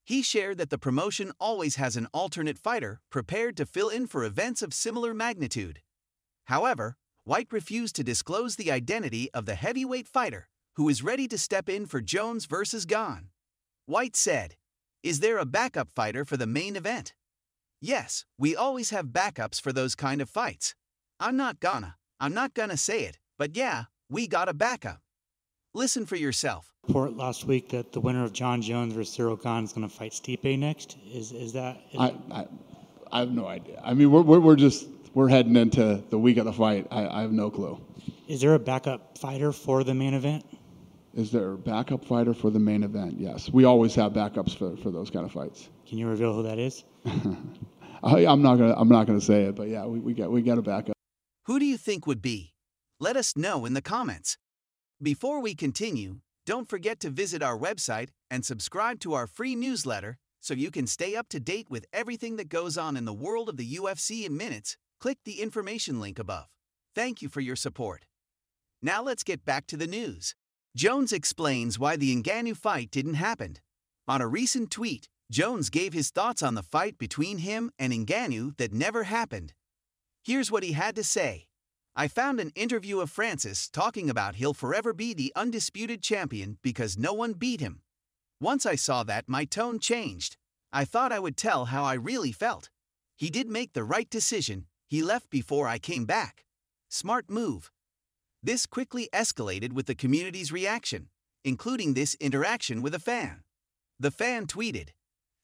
He 0.04 0.22
shared 0.22 0.56
that 0.58 0.70
the 0.70 0.78
promotion 0.78 1.32
always 1.40 1.74
has 1.76 1.96
an 1.96 2.06
alternate 2.14 2.58
fighter 2.58 3.00
prepared 3.10 3.56
to 3.56 3.66
fill 3.66 3.88
in 3.88 4.06
for 4.06 4.22
events 4.22 4.62
of 4.62 4.72
similar 4.72 5.12
magnitude. 5.12 5.80
However, 6.44 6.96
White 7.24 7.48
refused 7.50 7.96
to 7.96 8.04
disclose 8.04 8.54
the 8.54 8.70
identity 8.70 9.28
of 9.34 9.46
the 9.46 9.56
heavyweight 9.56 10.06
fighter 10.06 10.48
who 10.76 10.88
is 10.88 11.02
ready 11.02 11.26
to 11.26 11.38
step 11.38 11.68
in 11.68 11.86
for 11.86 12.00
Jones 12.00 12.46
versus 12.46 12.86
Gane. 12.86 13.30
White 13.86 14.14
said, 14.14 14.54
Is 15.02 15.18
there 15.18 15.38
a 15.38 15.44
backup 15.44 15.88
fighter 15.96 16.24
for 16.24 16.36
the 16.36 16.46
main 16.46 16.76
event? 16.76 17.14
Yes, 17.80 18.26
we 18.38 18.54
always 18.54 18.90
have 18.90 19.06
backups 19.06 19.60
for 19.60 19.72
those 19.72 19.96
kind 19.96 20.22
of 20.22 20.30
fights. 20.30 20.76
I'm 21.20 21.36
not 21.36 21.60
gonna, 21.60 21.96
I'm 22.20 22.34
not 22.34 22.54
gonna 22.54 22.76
say 22.76 23.04
it, 23.04 23.18
but 23.38 23.56
yeah, 23.56 23.84
we 24.10 24.26
got 24.26 24.48
a 24.48 24.54
backup. 24.54 25.00
Listen 25.74 26.06
for 26.06 26.16
yourself. 26.16 26.72
report 26.86 27.16
last 27.16 27.44
week 27.46 27.70
that 27.70 27.92
the 27.92 28.00
winner 28.00 28.24
of 28.24 28.32
Jon 28.32 28.62
Jones 28.62 28.92
versus 28.94 29.16
Ciryl 29.16 29.40
Gane 29.42 29.64
is 29.64 29.72
going 29.72 29.88
to 29.88 29.92
fight 29.92 30.12
Stipe 30.12 30.56
next. 30.58 30.96
Is 31.12 31.32
is 31.32 31.52
that? 31.54 31.80
Is 31.92 31.98
I, 32.00 32.14
I, 32.30 32.46
I 33.10 33.18
have 33.20 33.30
no 33.30 33.46
idea. 33.48 33.80
I 33.84 33.92
mean, 33.94 34.10
we're, 34.12 34.22
we're, 34.22 34.38
we're 34.38 34.56
just 34.56 34.86
we're 35.14 35.28
heading 35.28 35.56
into 35.56 36.02
the 36.10 36.18
week 36.18 36.36
of 36.36 36.44
the 36.44 36.52
fight. 36.52 36.86
I, 36.92 37.08
I 37.08 37.20
have 37.22 37.32
no 37.32 37.50
clue. 37.50 37.80
is 38.28 38.40
there 38.40 38.54
a 38.54 38.58
backup 38.58 39.18
fighter 39.18 39.50
for 39.52 39.82
the 39.82 39.94
main 39.94 40.14
event? 40.14 40.44
Is 41.14 41.30
there 41.30 41.52
a 41.52 41.58
backup 41.58 42.04
fighter 42.04 42.34
for 42.34 42.50
the 42.50 42.58
main 42.58 42.82
event? 42.82 43.14
Yes, 43.18 43.48
we 43.50 43.64
always 43.64 43.94
have 43.96 44.12
backups 44.12 44.56
for, 44.56 44.76
for 44.76 44.90
those 44.90 45.10
kind 45.10 45.24
of 45.24 45.32
fights. 45.32 45.68
Can 45.88 45.98
you 45.98 46.08
reveal 46.08 46.32
who 46.34 46.42
that 46.44 46.58
is? 46.58 46.84
I, 48.02 48.26
I'm 48.26 48.42
not 48.42 48.56
gonna 48.56 48.74
I'm 48.76 48.88
not 48.88 49.06
gonna 49.08 49.20
say 49.20 49.42
it, 49.44 49.56
but 49.56 49.68
yeah, 49.68 49.86
we, 49.86 49.98
we 49.98 50.14
got 50.14 50.30
we 50.30 50.42
got 50.42 50.58
a 50.58 50.62
backup. 50.62 50.93
Who 51.46 51.58
do 51.58 51.66
you 51.66 51.76
think 51.76 52.06
would 52.06 52.22
be? 52.22 52.54
Let 52.98 53.18
us 53.18 53.36
know 53.36 53.66
in 53.66 53.74
the 53.74 53.82
comments. 53.82 54.38
Before 55.02 55.42
we 55.42 55.54
continue, 55.54 56.20
don't 56.46 56.70
forget 56.70 57.00
to 57.00 57.10
visit 57.10 57.42
our 57.42 57.58
website 57.58 58.08
and 58.30 58.46
subscribe 58.46 58.98
to 59.00 59.12
our 59.12 59.26
free 59.26 59.54
newsletter 59.54 60.16
so 60.40 60.54
you 60.54 60.70
can 60.70 60.86
stay 60.86 61.14
up 61.14 61.28
to 61.28 61.40
date 61.40 61.68
with 61.68 61.84
everything 61.92 62.36
that 62.36 62.48
goes 62.48 62.78
on 62.78 62.96
in 62.96 63.04
the 63.04 63.12
world 63.12 63.50
of 63.50 63.58
the 63.58 63.76
UFC 63.76 64.24
in 64.24 64.38
minutes. 64.38 64.78
Click 64.98 65.18
the 65.26 65.42
information 65.42 66.00
link 66.00 66.18
above. 66.18 66.46
Thank 66.94 67.20
you 67.20 67.28
for 67.28 67.42
your 67.42 67.56
support. 67.56 68.06
Now 68.80 69.02
let's 69.02 69.22
get 69.22 69.44
back 69.44 69.66
to 69.66 69.76
the 69.76 69.86
news. 69.86 70.34
Jones 70.74 71.12
explains 71.12 71.78
why 71.78 71.96
the 71.96 72.16
Ngannou 72.16 72.56
fight 72.56 72.90
didn't 72.90 73.14
happen. 73.14 73.56
On 74.08 74.22
a 74.22 74.26
recent 74.26 74.70
tweet, 74.70 75.10
Jones 75.30 75.68
gave 75.68 75.92
his 75.92 76.08
thoughts 76.08 76.42
on 76.42 76.54
the 76.54 76.62
fight 76.62 76.96
between 76.96 77.38
him 77.38 77.70
and 77.78 77.92
Ngannou 77.92 78.56
that 78.56 78.72
never 78.72 79.02
happened. 79.02 79.52
Here's 80.24 80.50
what 80.50 80.62
he 80.62 80.72
had 80.72 80.96
to 80.96 81.04
say. 81.04 81.48
I 81.94 82.08
found 82.08 82.40
an 82.40 82.50
interview 82.54 83.00
of 83.00 83.10
Francis 83.10 83.68
talking 83.68 84.08
about 84.08 84.36
he'll 84.36 84.54
forever 84.54 84.94
be 84.94 85.12
the 85.12 85.30
undisputed 85.36 86.02
champion 86.02 86.56
because 86.62 86.96
no 86.96 87.12
one 87.12 87.34
beat 87.34 87.60
him. 87.60 87.82
Once 88.40 88.64
I 88.64 88.74
saw 88.74 89.02
that, 89.04 89.28
my 89.28 89.44
tone 89.44 89.78
changed. 89.78 90.38
I 90.72 90.86
thought 90.86 91.12
I 91.12 91.18
would 91.18 91.36
tell 91.36 91.66
how 91.66 91.84
I 91.84 91.92
really 91.92 92.32
felt. 92.32 92.70
He 93.14 93.28
did 93.28 93.48
make 93.48 93.74
the 93.74 93.84
right 93.84 94.08
decision. 94.08 94.64
He 94.88 95.02
left 95.02 95.28
before 95.28 95.68
I 95.68 95.78
came 95.78 96.06
back. 96.06 96.46
Smart 96.88 97.28
move. 97.28 97.70
This 98.42 98.64
quickly 98.64 99.10
escalated 99.12 99.74
with 99.74 99.84
the 99.84 99.94
community's 99.94 100.50
reaction, 100.50 101.10
including 101.44 101.92
this 101.92 102.14
interaction 102.14 102.80
with 102.80 102.94
a 102.94 102.98
fan. 102.98 103.42
The 104.00 104.10
fan 104.10 104.46
tweeted, 104.46 104.88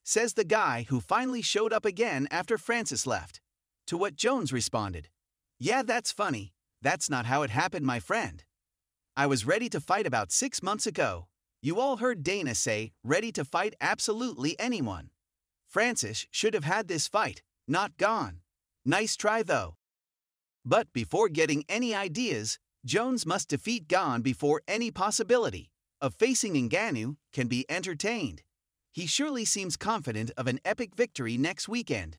Says 0.05 0.33
the 0.33 0.45
guy 0.45 0.87
who 0.89 1.01
finally 1.01 1.43
showed 1.43 1.75
up 1.75 1.85
again 1.85 2.27
after 2.31 2.57
Francis 2.57 3.07
left. 3.07 3.43
To 3.91 3.99
what 3.99 4.15
Jones 4.15 4.53
responded, 4.53 5.09
Yeah, 5.59 5.83
that's 5.83 6.13
funny. 6.13 6.53
That's 6.81 7.11
not 7.11 7.27
how 7.27 7.43
it 7.43 7.51
happened, 7.51 7.85
my 7.85 7.99
friend. 7.99 8.45
I 9.17 9.27
was 9.27 9.45
ready 9.45 9.69
to 9.69 9.81
fight 9.81 10.07
about 10.07 10.31
six 10.31 10.63
months 10.63 10.87
ago. 10.87 11.27
You 11.61 11.81
all 11.81 11.97
heard 11.97 12.23
Dana 12.23 12.55
say, 12.55 12.93
ready 13.03 13.33
to 13.33 13.45
fight 13.45 13.75
absolutely 13.81 14.55
anyone. 14.61 15.11
Francis 15.67 16.25
should 16.31 16.55
have 16.55 16.63
had 16.63 16.87
this 16.87 17.09
fight, 17.09 17.43
not 17.67 17.97
gone. 17.97 18.43
Nice 18.85 19.17
try, 19.17 19.43
though. 19.43 19.75
But 20.65 20.93
before 20.93 21.29
getting 21.29 21.65
any 21.69 21.93
ideas, 21.93 22.61
Jones 22.87 23.27
must 23.27 23.49
defeat 23.49 23.89
Gane 23.89 24.23
before 24.23 24.63
any 24.69 24.93
possibility 24.93 25.69
of 26.01 26.15
facing 26.15 26.55
Ngannou 26.55 27.17
can 27.33 27.49
be 27.49 27.67
entertained. 27.69 28.43
He 28.93 29.09
surely 29.09 29.45
seems 29.45 29.77
confident 29.77 30.31
of 30.37 30.47
an 30.47 30.61
epic 30.65 30.95
victory 30.95 31.37
next 31.37 31.69
weekend. 31.69 32.19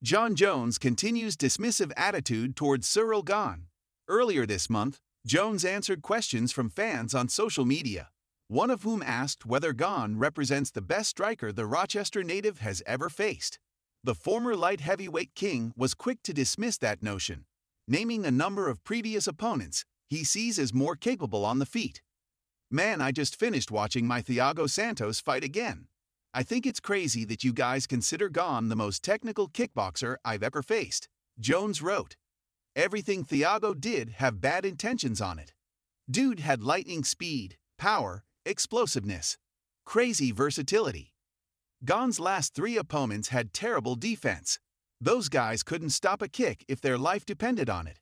Jon 0.00 0.36
Jones 0.36 0.78
continues 0.78 1.36
dismissive 1.36 1.90
attitude 1.96 2.54
towards 2.54 2.86
Ciryl 2.86 3.24
Gane. 3.24 3.66
Earlier 4.06 4.46
this 4.46 4.70
month, 4.70 5.00
Jones 5.26 5.64
answered 5.64 6.02
questions 6.02 6.52
from 6.52 6.70
fans 6.70 7.16
on 7.16 7.28
social 7.28 7.64
media, 7.64 8.10
one 8.46 8.70
of 8.70 8.84
whom 8.84 9.02
asked 9.02 9.44
whether 9.44 9.72
Gane 9.72 10.16
represents 10.16 10.70
the 10.70 10.80
best 10.80 11.10
striker 11.10 11.50
the 11.50 11.66
Rochester 11.66 12.22
native 12.22 12.60
has 12.60 12.80
ever 12.86 13.08
faced. 13.08 13.58
The 14.04 14.14
former 14.14 14.54
light 14.54 14.80
heavyweight 14.80 15.34
king 15.34 15.72
was 15.76 15.94
quick 15.94 16.22
to 16.22 16.32
dismiss 16.32 16.78
that 16.78 17.02
notion, 17.02 17.46
naming 17.88 18.24
a 18.24 18.30
number 18.30 18.68
of 18.68 18.84
previous 18.84 19.26
opponents 19.26 19.84
he 20.08 20.22
sees 20.22 20.60
as 20.60 20.72
more 20.72 20.94
capable 20.94 21.44
on 21.44 21.58
the 21.58 21.66
feet. 21.66 22.02
Man, 22.70 23.00
I 23.00 23.10
just 23.10 23.34
finished 23.34 23.72
watching 23.72 24.06
my 24.06 24.22
Thiago 24.22 24.70
Santos 24.70 25.18
fight 25.18 25.42
again. 25.42 25.88
I 26.34 26.42
think 26.42 26.66
it's 26.66 26.80
crazy 26.80 27.24
that 27.24 27.42
you 27.42 27.52
guys 27.54 27.86
consider 27.86 28.28
Gane 28.28 28.68
the 28.68 28.76
most 28.76 29.02
technical 29.02 29.48
kickboxer 29.48 30.16
I've 30.24 30.42
ever 30.42 30.62
faced, 30.62 31.08
Jones 31.40 31.80
wrote. 31.80 32.16
Everything 32.76 33.24
Thiago 33.24 33.78
did 33.78 34.10
have 34.18 34.40
bad 34.40 34.66
intentions 34.66 35.20
on 35.20 35.38
it. 35.38 35.52
Dude 36.10 36.40
had 36.40 36.62
lightning 36.62 37.02
speed, 37.02 37.56
power, 37.78 38.24
explosiveness, 38.44 39.38
crazy 39.86 40.30
versatility. 40.30 41.12
Gane's 41.84 42.20
last 42.20 42.54
three 42.54 42.76
opponents 42.76 43.28
had 43.28 43.52
terrible 43.54 43.94
defense. 43.94 44.58
Those 45.00 45.28
guys 45.28 45.62
couldn't 45.62 45.90
stop 45.90 46.20
a 46.20 46.28
kick 46.28 46.64
if 46.68 46.80
their 46.80 46.98
life 46.98 47.24
depended 47.24 47.70
on 47.70 47.86
it. 47.86 48.00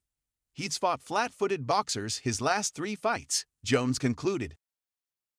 He's 0.52 0.78
fought 0.78 1.00
flat 1.00 1.32
footed 1.32 1.66
boxers 1.66 2.18
his 2.18 2.40
last 2.40 2.74
three 2.74 2.96
fights, 2.96 3.44
Jones 3.64 3.98
concluded. 3.98 4.56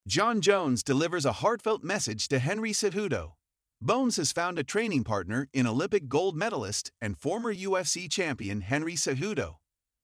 Jon 0.07 0.39
Jones 0.39 0.83
delivers 0.83 1.25
a 1.25 1.33
heartfelt 1.33 1.83
message 1.83 2.29
to 2.29 2.39
Henry 2.39 2.71
Cejudo. 2.71 3.33
Bones 3.81 4.15
has 4.15 4.31
found 4.31 4.57
a 4.57 4.63
training 4.63 5.03
partner 5.03 5.49
in 5.51 5.67
Olympic 5.67 6.07
gold 6.07 6.33
medalist 6.33 6.93
and 7.01 7.17
former 7.17 7.53
UFC 7.53 8.09
champion 8.09 8.61
Henry 8.61 8.93
Cejudo. 8.93 9.55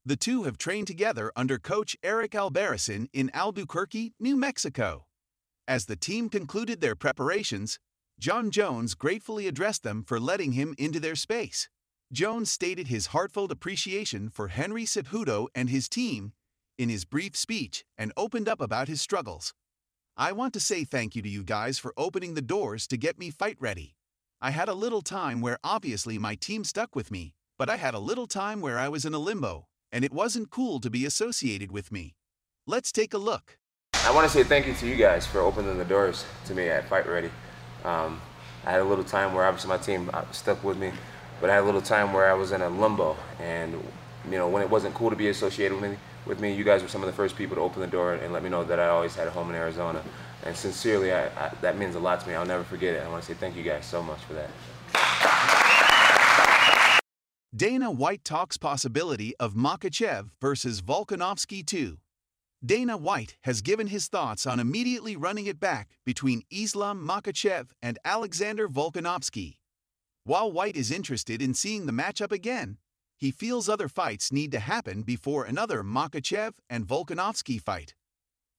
The 0.05 0.17
two 0.17 0.43
have 0.43 0.57
trained 0.57 0.87
together 0.87 1.31
under 1.37 1.57
coach 1.57 1.95
Eric 2.03 2.31
Albarracin 2.31 3.07
in 3.13 3.31
Albuquerque, 3.33 4.11
New 4.19 4.35
Mexico. 4.35 5.05
As 5.69 5.85
the 5.85 5.95
team 5.95 6.27
concluded 6.27 6.81
their 6.81 6.97
preparations, 6.97 7.79
Jon 8.19 8.51
Jones 8.51 8.95
gratefully 8.95 9.47
addressed 9.47 9.83
them 9.83 10.03
for 10.05 10.19
letting 10.19 10.51
him 10.51 10.75
into 10.77 10.99
their 10.99 11.15
space. 11.15 11.69
Jones 12.11 12.51
stated 12.51 12.89
his 12.89 13.07
heartfelt 13.07 13.53
appreciation 13.53 14.29
for 14.29 14.49
Henry 14.49 14.83
Cejudo 14.83 15.47
and 15.55 15.69
his 15.69 15.87
team 15.87 16.33
in 16.77 16.89
his 16.89 17.05
brief 17.05 17.37
speech 17.37 17.85
and 17.97 18.11
opened 18.17 18.49
up 18.49 18.59
about 18.59 18.89
his 18.89 18.99
struggles. 18.99 19.53
I 20.15 20.31
want 20.31 20.53
to 20.53 20.59
say 20.59 20.83
thank 20.83 21.15
you 21.15 21.23
to 21.23 21.29
you 21.29 21.43
guys 21.43 21.79
for 21.79 21.91
opening 21.97 22.35
the 22.35 22.41
doors 22.41 22.85
to 22.87 22.97
get 22.97 23.17
me 23.17 23.31
fight 23.31 23.57
ready. 23.59 23.95
I 24.39 24.51
had 24.51 24.69
a 24.69 24.75
little 24.75 25.01
time 25.01 25.41
where 25.41 25.57
obviously 25.63 26.19
my 26.19 26.35
team 26.35 26.63
stuck 26.63 26.95
with 26.95 27.09
me, 27.09 27.33
but 27.57 27.67
I 27.67 27.77
had 27.77 27.95
a 27.95 27.99
little 27.99 28.27
time 28.27 28.61
where 28.61 28.77
I 28.77 28.89
was 28.89 29.05
in 29.05 29.15
a 29.15 29.19
limbo, 29.19 29.65
and 29.91 30.05
it 30.05 30.13
wasn't 30.13 30.51
cool 30.51 30.79
to 30.81 30.91
be 30.91 31.03
associated 31.07 31.71
with 31.71 31.91
me. 31.91 32.13
Let's 32.67 32.91
take 32.91 33.15
a 33.15 33.17
look. 33.17 33.57
I 34.05 34.11
want 34.13 34.27
to 34.27 34.31
say 34.31 34.43
thank 34.43 34.67
you 34.67 34.75
to 34.75 34.87
you 34.87 34.95
guys 34.97 35.25
for 35.25 35.39
opening 35.39 35.79
the 35.79 35.85
doors 35.85 36.25
to 36.45 36.53
me 36.53 36.69
at 36.69 36.87
Fight 36.87 37.07
Ready. 37.07 37.31
Um, 37.83 38.21
I 38.67 38.71
had 38.71 38.81
a 38.81 38.85
little 38.85 39.03
time 39.03 39.33
where 39.33 39.45
obviously 39.45 39.69
my 39.69 39.77
team 39.77 40.11
uh, 40.13 40.29
stuck 40.31 40.63
with 40.63 40.77
me, 40.77 40.91
but 41.41 41.49
I 41.49 41.55
had 41.55 41.63
a 41.63 41.65
little 41.65 41.81
time 41.81 42.13
where 42.13 42.29
I 42.29 42.35
was 42.35 42.51
in 42.51 42.61
a 42.61 42.69
limbo, 42.69 43.17
and 43.39 43.73
you 44.25 44.37
know 44.37 44.47
when 44.47 44.61
it 44.61 44.69
wasn't 44.69 44.93
cool 44.93 45.09
to 45.09 45.15
be 45.15 45.29
associated 45.29 45.81
with 45.81 45.89
me, 45.89 45.97
with 46.25 46.39
me, 46.39 46.53
you 46.53 46.63
guys 46.63 46.81
were 46.81 46.87
some 46.87 47.01
of 47.01 47.07
the 47.07 47.13
first 47.13 47.35
people 47.35 47.55
to 47.55 47.61
open 47.61 47.81
the 47.81 47.87
door 47.87 48.13
and 48.13 48.31
let 48.33 48.43
me 48.43 48.49
know 48.49 48.63
that 48.63 48.79
I 48.79 48.87
always 48.87 49.15
had 49.15 49.27
a 49.27 49.31
home 49.31 49.49
in 49.49 49.55
Arizona. 49.55 50.01
And 50.45 50.55
sincerely, 50.55 51.13
I, 51.13 51.27
I, 51.27 51.51
that 51.61 51.77
means 51.77 51.95
a 51.95 51.99
lot 51.99 52.21
to 52.21 52.27
me. 52.27 52.35
I'll 52.35 52.45
never 52.45 52.63
forget 52.63 52.95
it. 52.95 53.03
I 53.03 53.09
want 53.09 53.23
to 53.23 53.27
say 53.27 53.33
thank 53.33 53.55
you 53.55 53.63
guys 53.63 53.85
so 53.85 54.01
much 54.03 54.19
for 54.19 54.33
that. 54.33 54.49
Dana 57.55 57.91
White 57.91 58.23
talks 58.23 58.57
possibility 58.57 59.35
of 59.39 59.53
Makhachev 59.53 60.29
versus 60.41 60.81
Volkanovski 60.81 61.65
2. 61.65 61.97
Dana 62.65 62.97
White 62.97 63.37
has 63.43 63.61
given 63.61 63.87
his 63.87 64.07
thoughts 64.07 64.47
on 64.47 64.59
immediately 64.59 65.15
running 65.15 65.45
it 65.45 65.59
back 65.59 65.89
between 66.05 66.43
Islam 66.49 67.05
Makhachev 67.07 67.71
and 67.81 67.99
Alexander 68.05 68.67
Volkanovski. 68.67 69.57
While 70.23 70.51
White 70.51 70.77
is 70.77 70.89
interested 70.89 71.41
in 71.41 71.53
seeing 71.53 71.85
the 71.85 71.91
matchup 71.91 72.31
again, 72.31 72.77
he 73.17 73.31
feels 73.31 73.69
other 73.69 73.87
fights 73.87 74.31
need 74.31 74.51
to 74.51 74.59
happen 74.59 75.03
before 75.03 75.45
another 75.45 75.83
Makhachev 75.83 76.53
and 76.69 76.85
Volkanovski 76.85 77.61
fight. 77.61 77.93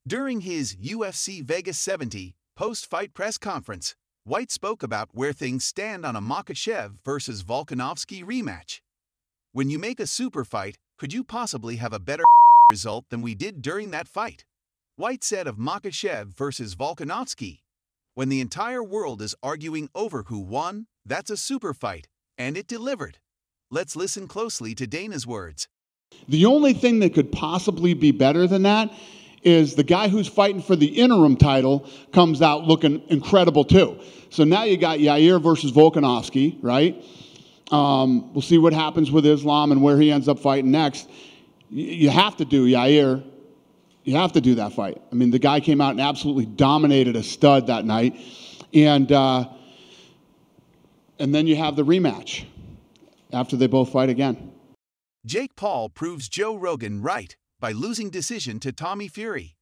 During 0.07 0.41
his 0.41 0.77
UFC 0.77 1.43
Vegas 1.43 1.79
70 1.79 2.35
post-fight 2.57 3.15
press 3.15 3.39
conference, 3.39 3.95
White 4.25 4.51
spoke 4.51 4.83
about 4.83 5.11
where 5.13 5.33
things 5.33 5.65
stand 5.65 6.07
on 6.07 6.17
a 6.17 6.21
Makhachev 6.21 6.99
versus 7.05 7.43
Volkanovski 7.43 8.25
rematch. 8.25 8.81
When 9.53 9.71
you 9.71 9.79
make 9.79 10.01
a 10.01 10.07
super 10.07 10.45
fight, 10.45 10.79
could 10.99 11.13
you 11.13 11.25
possibly 11.25 11.77
have 11.77 11.93
a 11.93 11.99
better 11.99 12.25
result 12.71 13.07
than 13.11 13.23
we 13.23 13.35
did 13.35 13.63
during 13.63 13.91
that 13.91 14.09
fight. 14.09 14.45
White 14.97 15.25
said 15.25 15.47
of 15.47 15.57
Makhachev 15.57 16.37
versus 16.37 16.75
Volkanovski, 16.75 17.59
when 18.17 18.29
the 18.29 18.41
entire 18.41 18.83
world 18.83 19.21
is 19.21 19.35
arguing 19.43 19.89
over 19.93 20.23
who 20.29 20.39
won, 20.39 20.87
that's 21.05 21.31
a 21.31 21.37
super 21.37 21.75
fight, 21.75 22.07
and 22.39 22.57
it 22.57 22.69
delivered. 22.69 23.19
Let's 23.75 23.97
listen 23.97 24.29
closely 24.29 24.73
to 24.77 24.87
Dana's 24.87 25.27
words. 25.27 25.67
The 26.29 26.47
only 26.47 26.75
thing 26.75 27.01
that 27.01 27.13
could 27.13 27.33
possibly 27.33 27.93
be 27.93 28.13
better 28.13 28.47
than 28.47 28.63
that 28.63 28.93
is 29.43 29.75
the 29.75 29.83
guy 29.83 30.07
who's 30.07 30.29
fighting 30.29 30.63
for 30.63 30.77
the 30.77 30.87
interim 30.87 31.37
title 31.37 31.91
comes 32.13 32.41
out 32.41 32.63
looking 32.63 33.03
incredible 33.09 33.65
too. 33.65 33.99
So 34.31 34.45
now 34.45 34.63
you 34.63 34.77
got 34.77 35.01
Yair 35.01 35.43
versus 35.43 35.73
Volkanovski, 35.73 36.57
right? 36.63 37.05
Um, 37.73 38.33
we'll 38.33 38.43
see 38.43 38.59
what 38.59 38.73
happens 38.73 39.11
with 39.11 39.27
Islam 39.27 39.73
and 39.73 39.83
where 39.83 39.99
he 39.99 40.13
ends 40.13 40.29
up 40.29 40.39
fighting 40.39 40.71
next 40.71 41.11
you 41.69 42.11
have 42.11 42.37
to 42.37 42.45
do 42.45 42.69
Yair. 42.69 43.25
You 44.05 44.15
have 44.15 44.31
to 44.35 44.41
do 44.41 44.55
that 44.55 44.73
fight. 44.75 45.03
I 45.11 45.17
mean, 45.17 45.33
the 45.33 45.41
guy 45.41 45.59
came 45.59 45.81
out 45.81 45.91
and 45.91 46.01
absolutely 46.01 46.47
dominated 46.47 47.17
a 47.17 47.25
stud 47.25 47.67
that 47.67 47.85
night, 47.85 48.17
and 48.73 49.11
uh, 49.11 49.49
and 51.19 51.35
then 51.35 51.49
you 51.49 51.57
have 51.57 51.75
the 51.75 51.85
rematch 51.85 52.45
after 53.35 53.57
they 53.57 53.67
both 53.67 53.93
fight 53.93 54.09
again. 54.09 54.53
Jake 55.27 55.57
Paul 55.57 55.89
proves 55.89 56.29
Joe 56.29 56.57
Rogan 56.57 57.03
right 57.03 57.37
by 57.61 57.73
losing 57.73 58.11
decision 58.11 58.61
to 58.61 58.73
Tommy 58.73 59.09
Fury. 59.09 59.57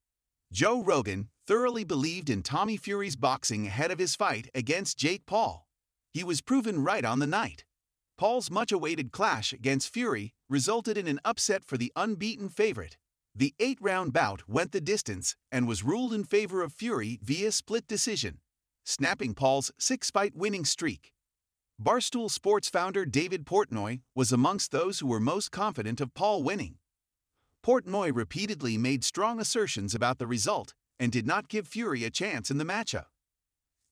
Joe 0.53 0.83
Rogan 0.83 1.29
thoroughly 1.47 1.85
believed 1.85 2.29
in 2.29 2.43
Tommy 2.43 2.77
Fury's 2.77 3.17
boxing 3.17 3.67
ahead 3.67 3.91
of 3.91 3.99
his 3.99 4.15
fight 4.15 4.49
against 4.55 4.99
Jake 4.99 5.25
Paul. 5.27 5.67
He 6.13 6.23
was 6.23 6.41
proven 6.41 6.85
right 6.85 7.05
on 7.05 7.21
the 7.21 7.27
night. 7.27 7.65
Paul's 8.19 8.51
much 8.51 8.71
awaited 8.71 9.13
clash 9.13 9.53
against 9.53 9.93
Fury 9.93 10.35
resulted 10.49 10.99
in 10.99 11.09
an 11.09 11.21
upset 11.25 11.65
for 11.65 11.77
the 11.77 11.93
unbeaten 11.97 12.49
favorite. 12.49 12.97
The 13.35 13.55
eight 13.59 13.79
round 13.81 14.13
bout 14.13 14.49
went 14.49 14.73
the 14.73 14.81
distance 14.81 15.37
and 15.51 15.67
was 15.67 15.83
ruled 15.83 16.13
in 16.13 16.25
favor 16.25 16.63
of 16.63 16.73
Fury 16.73 17.19
via 17.23 17.51
split 17.51 17.87
decision, 17.87 18.41
snapping 18.85 19.35
Paul's 19.35 19.73
six 19.79 20.11
fight 20.11 20.37
winning 20.37 20.67
streak. 20.67 21.13
Barstool 21.83 22.31
Sports 22.31 22.69
founder 22.69 23.05
David 23.05 23.45
Portnoy 23.45 24.03
was 24.15 24.31
amongst 24.31 24.71
those 24.71 25.01
who 25.01 25.09
were 25.09 25.19
most 25.19 25.51
confident 25.51 26.01
of 26.01 26.15
Paul 26.15 26.45
winning. 26.45 26.77
Portnoy 27.67 28.15
repeatedly 28.15 28.79
made 28.79 29.03
strong 29.03 29.41
assertions 29.41 29.93
about 29.93 30.19
the 30.19 30.27
result 30.29 30.75
and 31.01 31.11
did 31.11 31.27
not 31.27 31.49
give 31.49 31.67
Fury 31.67 32.05
a 32.05 32.11
chance 32.11 32.53
in 32.53 32.59
the 32.59 32.65
matchup. 32.65 33.07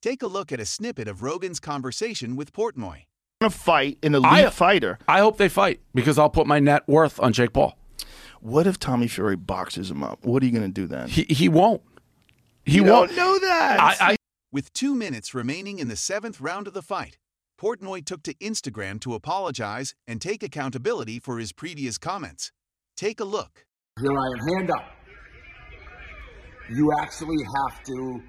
Take 0.00 0.22
a 0.22 0.29
look 0.29 0.53
at 0.53 0.61
a 0.61 0.66
snippet 0.66 1.09
of 1.09 1.24
Rogan's 1.24 1.59
conversation 1.59 2.37
with 2.37 2.53
Portnoy 2.53 3.07
to 3.40 3.50
fight 3.50 3.98
an 4.05 4.14
elite 4.14 4.31
I, 4.31 4.50
fighter. 4.50 4.98
I 5.09 5.18
hope 5.18 5.37
they 5.37 5.48
fight 5.48 5.81
because 5.92 6.16
I'll 6.16 6.31
put 6.31 6.46
my 6.46 6.61
net 6.61 6.87
worth 6.87 7.18
on 7.18 7.33
Jake 7.33 7.53
Paul. 7.53 7.76
What 8.40 8.68
if 8.68 8.79
Tommy 8.79 9.09
Fury 9.09 9.35
boxes 9.35 9.90
him 9.90 10.05
up? 10.05 10.24
What 10.24 10.44
are 10.44 10.46
you 10.46 10.53
going 10.53 10.72
to 10.72 10.81
do 10.81 10.87
then? 10.87 11.09
He 11.09 11.24
he 11.29 11.48
won't. 11.48 11.83
He 12.64 12.76
you 12.76 12.85
won't 12.85 13.09
don't 13.11 13.16
know 13.16 13.38
that. 13.40 13.81
I, 13.81 14.12
I, 14.12 14.16
With 14.53 14.72
two 14.72 14.94
minutes 14.94 15.35
remaining 15.35 15.81
in 15.81 15.88
the 15.88 15.96
seventh 15.96 16.40
round 16.40 16.68
of 16.68 16.74
the 16.74 16.83
fight, 16.83 17.18
Portnoy 17.61 18.03
took 18.07 18.23
to 18.23 18.33
Instagram 18.37 18.99
to 19.01 19.12
apologize 19.12 19.94
and 20.09 20.18
take 20.18 20.42
accountability 20.42 21.18
for 21.18 21.38
his 21.38 21.53
previous 21.53 21.99
comments. 21.99 22.53
Take 22.96 23.20
a 23.20 23.25
look. 23.25 23.66
Here 24.01 24.11
I 24.11 24.27
am. 24.33 24.57
Hand 24.57 24.70
up. 24.70 24.87
You 26.70 26.90
actually 27.03 27.37
have 27.37 27.85
to 27.85 28.20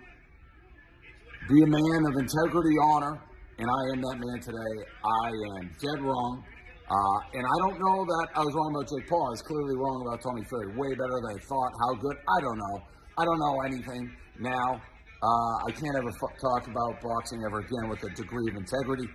be 1.47 1.63
a 1.63 1.67
man 1.67 2.05
of 2.11 2.19
integrity, 2.19 2.75
honor, 2.83 3.21
and 3.57 3.69
I 3.71 3.81
am 3.93 4.01
that 4.01 4.17
man 4.19 4.39
today. 4.41 4.83
I 4.99 5.27
am 5.59 5.71
dead 5.79 6.03
wrong. 6.03 6.43
Uh, 6.91 7.37
and 7.39 7.45
I 7.47 7.55
don't 7.63 7.79
know 7.79 8.03
that 8.03 8.27
I 8.35 8.43
was 8.43 8.53
wrong 8.53 8.75
about 8.75 8.89
Jake 8.91 9.07
Paul. 9.07 9.27
I 9.27 9.29
was 9.29 9.41
clearly 9.43 9.77
wrong 9.77 10.03
about 10.07 10.21
Tommy 10.21 10.43
Fury. 10.43 10.75
Way 10.75 10.91
better 10.91 11.15
than 11.23 11.31
I 11.31 11.39
thought. 11.39 11.71
How 11.79 11.95
good? 11.95 12.17
I 12.27 12.41
don't 12.41 12.57
know. 12.57 12.83
I 13.17 13.23
don't 13.23 13.39
know 13.39 13.61
anything 13.61 14.11
now. 14.41 14.81
Uh, 15.23 15.67
I 15.67 15.71
can't 15.71 15.95
ever 15.95 16.09
f- 16.09 16.35
talk 16.41 16.67
about 16.67 16.99
boxing 16.99 17.43
ever 17.45 17.59
again 17.59 17.87
with 17.87 18.03
a 18.03 18.09
degree 18.09 18.49
of 18.49 18.57
integrity. 18.57 19.07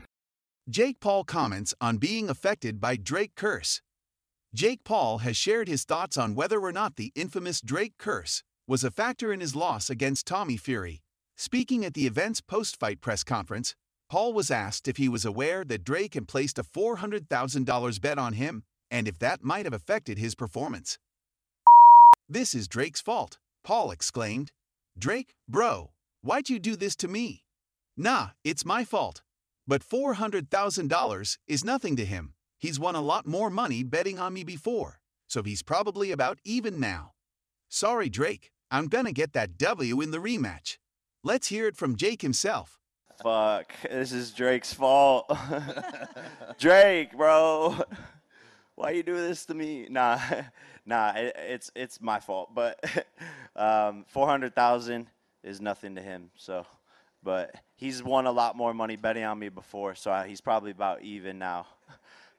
Jake 0.69 0.99
Paul 0.99 1.23
comments 1.23 1.75
on 1.81 1.99
being 1.99 2.29
affected 2.29 2.81
by 2.81 2.97
Drake 2.97 3.37
curse. 3.37 3.81
Jake 4.53 4.83
Paul 4.83 5.19
has 5.19 5.37
shared 5.37 5.69
his 5.69 5.85
thoughts 5.85 6.17
on 6.17 6.35
whether 6.35 6.59
or 6.59 6.73
not 6.73 6.97
the 6.97 7.13
infamous 7.15 7.61
Drake 7.61 7.93
curse 7.99 8.43
was 8.67 8.83
a 8.83 8.91
factor 8.91 9.33
in 9.33 9.39
his 9.39 9.55
loss 9.55 9.89
against 9.89 10.27
Tommy 10.27 10.57
Fury. 10.57 11.03
Speaking 11.37 11.85
at 11.85 11.95
the 11.95 12.09
event's 12.09 12.41
post 12.41 12.81
fight 12.81 13.01
press 13.01 13.23
conference, 13.23 13.77
Paul 14.11 14.33
was 14.33 14.51
asked 14.51 14.89
if 14.89 14.97
he 14.97 15.09
was 15.09 15.25
aware 15.25 15.65
that 15.65 15.85
Drake 15.85 16.15
had 16.15 16.27
placed 16.27 16.59
a 16.59 16.65
$400,000 16.65 18.01
bet 18.01 18.19
on 18.19 18.33
him 18.33 18.65
and 18.91 19.07
if 19.07 19.21
that 19.21 19.45
might 19.45 19.67
have 19.67 19.75
affected 19.75 20.19
his 20.19 20.35
performance. 20.35 20.99
This 22.29 22.57
is 22.57 22.67
Drake's 22.67 23.01
fault, 23.01 23.39
Paul 23.63 23.93
exclaimed. 23.93 24.51
Drake, 24.99 25.37
bro, 25.49 25.93
why'd 26.23 26.49
you 26.49 26.59
do 26.59 26.75
this 26.75 26.97
to 26.97 27.07
me? 27.07 27.45
Nah, 27.97 28.31
it's 28.43 28.65
my 28.65 28.85
fault. 28.85 29.23
But 29.67 29.83
$400,000 29.83 31.39
is 31.47 31.65
nothing 31.65 31.97
to 31.97 32.05
him. 32.05 32.35
He's 32.59 32.81
won 32.81 32.95
a 32.95 33.01
lot 33.01 33.27
more 33.27 33.51
money 33.51 33.83
betting 33.83 34.19
on 34.19 34.33
me 34.33 34.45
before, 34.45 35.01
so 35.27 35.43
he's 35.43 35.63
probably 35.63 36.11
about 36.11 36.39
even 36.45 36.81
now. 36.81 37.13
Sorry, 37.69 38.09
Drake, 38.09 38.51
I'm 38.71 38.89
gonna 38.89 39.13
get 39.13 39.33
that 39.35 39.59
W 39.59 40.01
in 40.01 40.11
the 40.11 40.19
rematch. 40.19 40.79
Let's 41.23 41.49
hear 41.49 41.67
it 41.67 41.77
from 41.77 41.97
Jake 41.97 42.23
himself. 42.23 42.79
Fuck, 43.23 43.73
this 43.83 44.13
is 44.13 44.31
Drake's 44.31 44.73
fault. 44.73 45.31
Drake, 46.59 47.17
bro, 47.17 47.77
why 48.77 48.91
you 48.91 49.03
do 49.03 49.15
this 49.15 49.47
to 49.47 49.55
me? 49.55 49.89
Nah, 49.91 50.21
nah, 50.87 51.13
it, 51.17 51.35
it's 51.37 51.71
it's 51.75 52.01
my 52.01 52.21
fault. 52.21 52.55
But 52.55 52.79
um, 53.57 54.05
four 54.07 54.27
hundred 54.29 54.55
thousand 54.55 55.09
is 55.43 55.61
nothing 55.61 55.97
to 55.97 56.03
him. 56.03 56.31
So, 56.37 56.67
but 57.23 57.55
he's 57.77 58.03
won 58.03 58.27
a 58.27 58.33
lot 58.33 58.57
more 58.57 58.75
money 58.75 58.97
betting 58.97 59.25
on 59.25 59.39
me 59.39 59.49
before, 59.49 59.95
so 59.95 60.11
I, 60.11 60.27
he's 60.27 60.41
probably 60.41 60.73
about 60.73 61.03
even 61.03 61.39
now. 61.39 61.67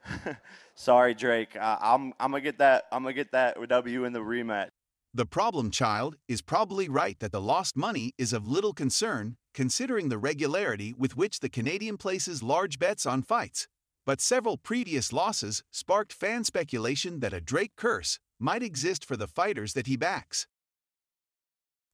Sorry, 0.76 1.14
Drake. 1.14 1.56
I, 1.56 1.78
I'm 1.82 2.14
I'm 2.20 2.32
gonna 2.32 2.42
get 2.42 2.58
that. 2.60 2.86
I'm 2.92 3.04
gonna 3.04 3.14
get 3.14 3.32
that 3.32 3.58
W 3.68 4.06
in 4.06 4.14
the 4.14 4.20
rematch. 4.20 4.70
The 5.14 5.26
problem 5.26 5.72
child 5.72 6.18
is 6.28 6.42
probably 6.42 6.90
right 6.90 7.18
that 7.20 7.32
the 7.32 7.42
lost 7.42 7.76
money 7.76 8.14
is 8.18 8.34
of 8.34 8.48
little 8.48 8.74
concern 8.74 9.38
considering 9.54 10.10
the 10.10 10.18
regularity 10.20 10.94
with 10.96 11.18
which 11.18 11.40
the 11.40 11.50
Canadian 11.50 11.98
places 11.98 12.44
large 12.44 12.78
bets 12.78 13.06
on 13.08 13.24
fights. 13.24 13.68
But 14.06 14.22
several 14.22 14.58
previous 14.58 15.12
losses 15.12 15.64
sparked 15.72 16.14
fan 16.14 16.44
speculation 16.44 17.20
that 17.22 17.34
a 17.34 17.42
Drake 17.42 17.76
curse 17.76 18.20
might 18.40 18.62
exist 18.62 19.04
for 19.04 19.18
the 19.18 19.28
fighters 19.28 19.74
that 19.74 19.88
he 19.88 19.98
backs. 19.98 20.46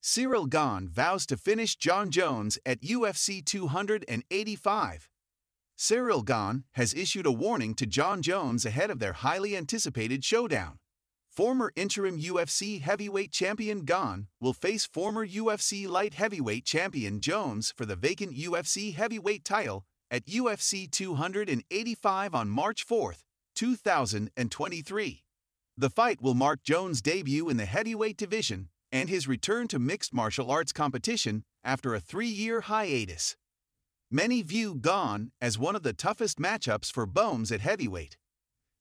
Ciryl 0.04 0.50
Gane 0.50 0.90
vows 0.90 1.26
to 1.28 1.38
finish 1.38 1.78
Jon 1.78 2.12
Jones 2.12 2.60
at 2.66 2.82
UFC 2.82 3.44
285. 3.44 5.10
Ciryl 5.78 6.26
Gane 6.26 6.66
has 6.74 6.94
issued 6.94 7.26
a 7.26 7.32
warning 7.32 7.74
to 7.76 7.86
Jon 7.86 8.22
Jones 8.22 8.66
ahead 8.66 8.90
of 8.90 9.00
their 9.00 9.14
highly 9.14 9.56
anticipated 9.56 10.26
showdown. 10.26 10.80
Former 11.32 11.72
interim 11.78 12.20
UFC 12.20 12.82
heavyweight 12.82 13.32
champion 13.32 13.86
Gane 13.86 14.28
will 14.42 14.52
face 14.52 14.86
former 14.86 15.26
UFC 15.26 15.88
light 15.88 16.16
heavyweight 16.16 16.66
champion 16.66 17.22
Jones 17.22 17.74
for 17.74 17.86
the 17.86 17.96
vacant 17.96 18.36
UFC 18.36 18.94
heavyweight 18.94 19.46
title 19.46 19.86
at 20.12 20.26
UFC 20.26 20.92
285 20.92 22.36
on 22.36 22.50
March 22.50 22.84
4, 22.84 23.16
2023. 23.56 25.24
The 25.78 25.90
fight 25.90 26.22
will 26.22 26.34
mark 26.34 26.62
Jones' 26.62 27.02
debut 27.02 27.48
in 27.48 27.56
the 27.56 27.66
heavyweight 27.66 28.18
division 28.18 28.68
and 28.94 29.10
his 29.10 29.28
return 29.28 29.68
to 29.68 29.80
mixed 29.80 30.14
martial 30.14 30.52
arts 30.52 30.72
competition 30.72 31.44
after 31.64 31.96
a 31.96 32.00
three 32.00 32.28
year 32.28 32.62
hiatus. 32.62 33.36
Many 34.12 34.44
view 34.44 34.76
Gane 34.76 35.32
as 35.42 35.58
one 35.58 35.76
of 35.76 35.82
the 35.82 35.94
toughest 35.94 36.38
matchups 36.38 36.94
for 36.94 37.08
Bones 37.08 37.52
at 37.52 37.62
heavyweight. 37.62 38.18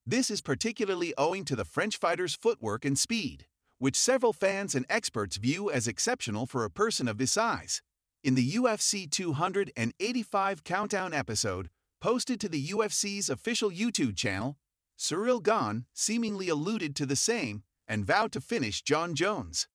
This 0.05 0.29
is 0.29 0.41
particularly 0.41 1.15
owing 1.17 1.43
to 1.45 1.55
the 1.55 1.65
French 1.65 1.97
fighter's 1.97 2.35
footwork 2.35 2.85
and 2.85 2.97
speed, 2.97 3.47
which 3.79 3.95
several 3.95 4.33
fans 4.33 4.75
and 4.75 4.85
experts 4.87 5.37
view 5.37 5.71
as 5.71 5.87
exceptional 5.87 6.45
for 6.45 6.63
a 6.63 6.69
person 6.69 7.07
of 7.07 7.17
his 7.17 7.31
size. 7.31 7.81
In 8.23 8.35
the 8.35 8.51
UFC 8.51 9.09
285 9.09 10.63
countdown 10.63 11.13
episode, 11.13 11.69
posted 11.99 12.39
to 12.41 12.49
the 12.49 12.67
UFC's 12.67 13.29
official 13.29 13.71
YouTube 13.71 14.15
channel, 14.15 14.57
Ciryl 14.99 15.41
Gane 15.41 15.85
seemingly 15.93 16.49
alluded 16.49 16.95
to 16.97 17.07
the 17.07 17.15
same 17.15 17.63
and 17.87 18.05
vowed 18.05 18.31
to 18.33 18.41
finish 18.41 18.83
Jon 18.83 19.15
Jones. 19.15 19.67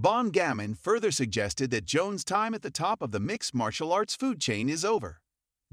Bon 0.00 0.30
Gamin 0.30 0.76
further 0.78 1.10
suggested 1.10 1.72
that 1.72 1.84
Jones' 1.84 2.22
time 2.22 2.54
at 2.54 2.62
the 2.62 2.70
top 2.70 3.02
of 3.02 3.10
the 3.10 3.18
mixed 3.18 3.52
martial 3.52 3.92
arts 3.92 4.14
food 4.14 4.40
chain 4.40 4.68
is 4.68 4.84
over. 4.84 5.18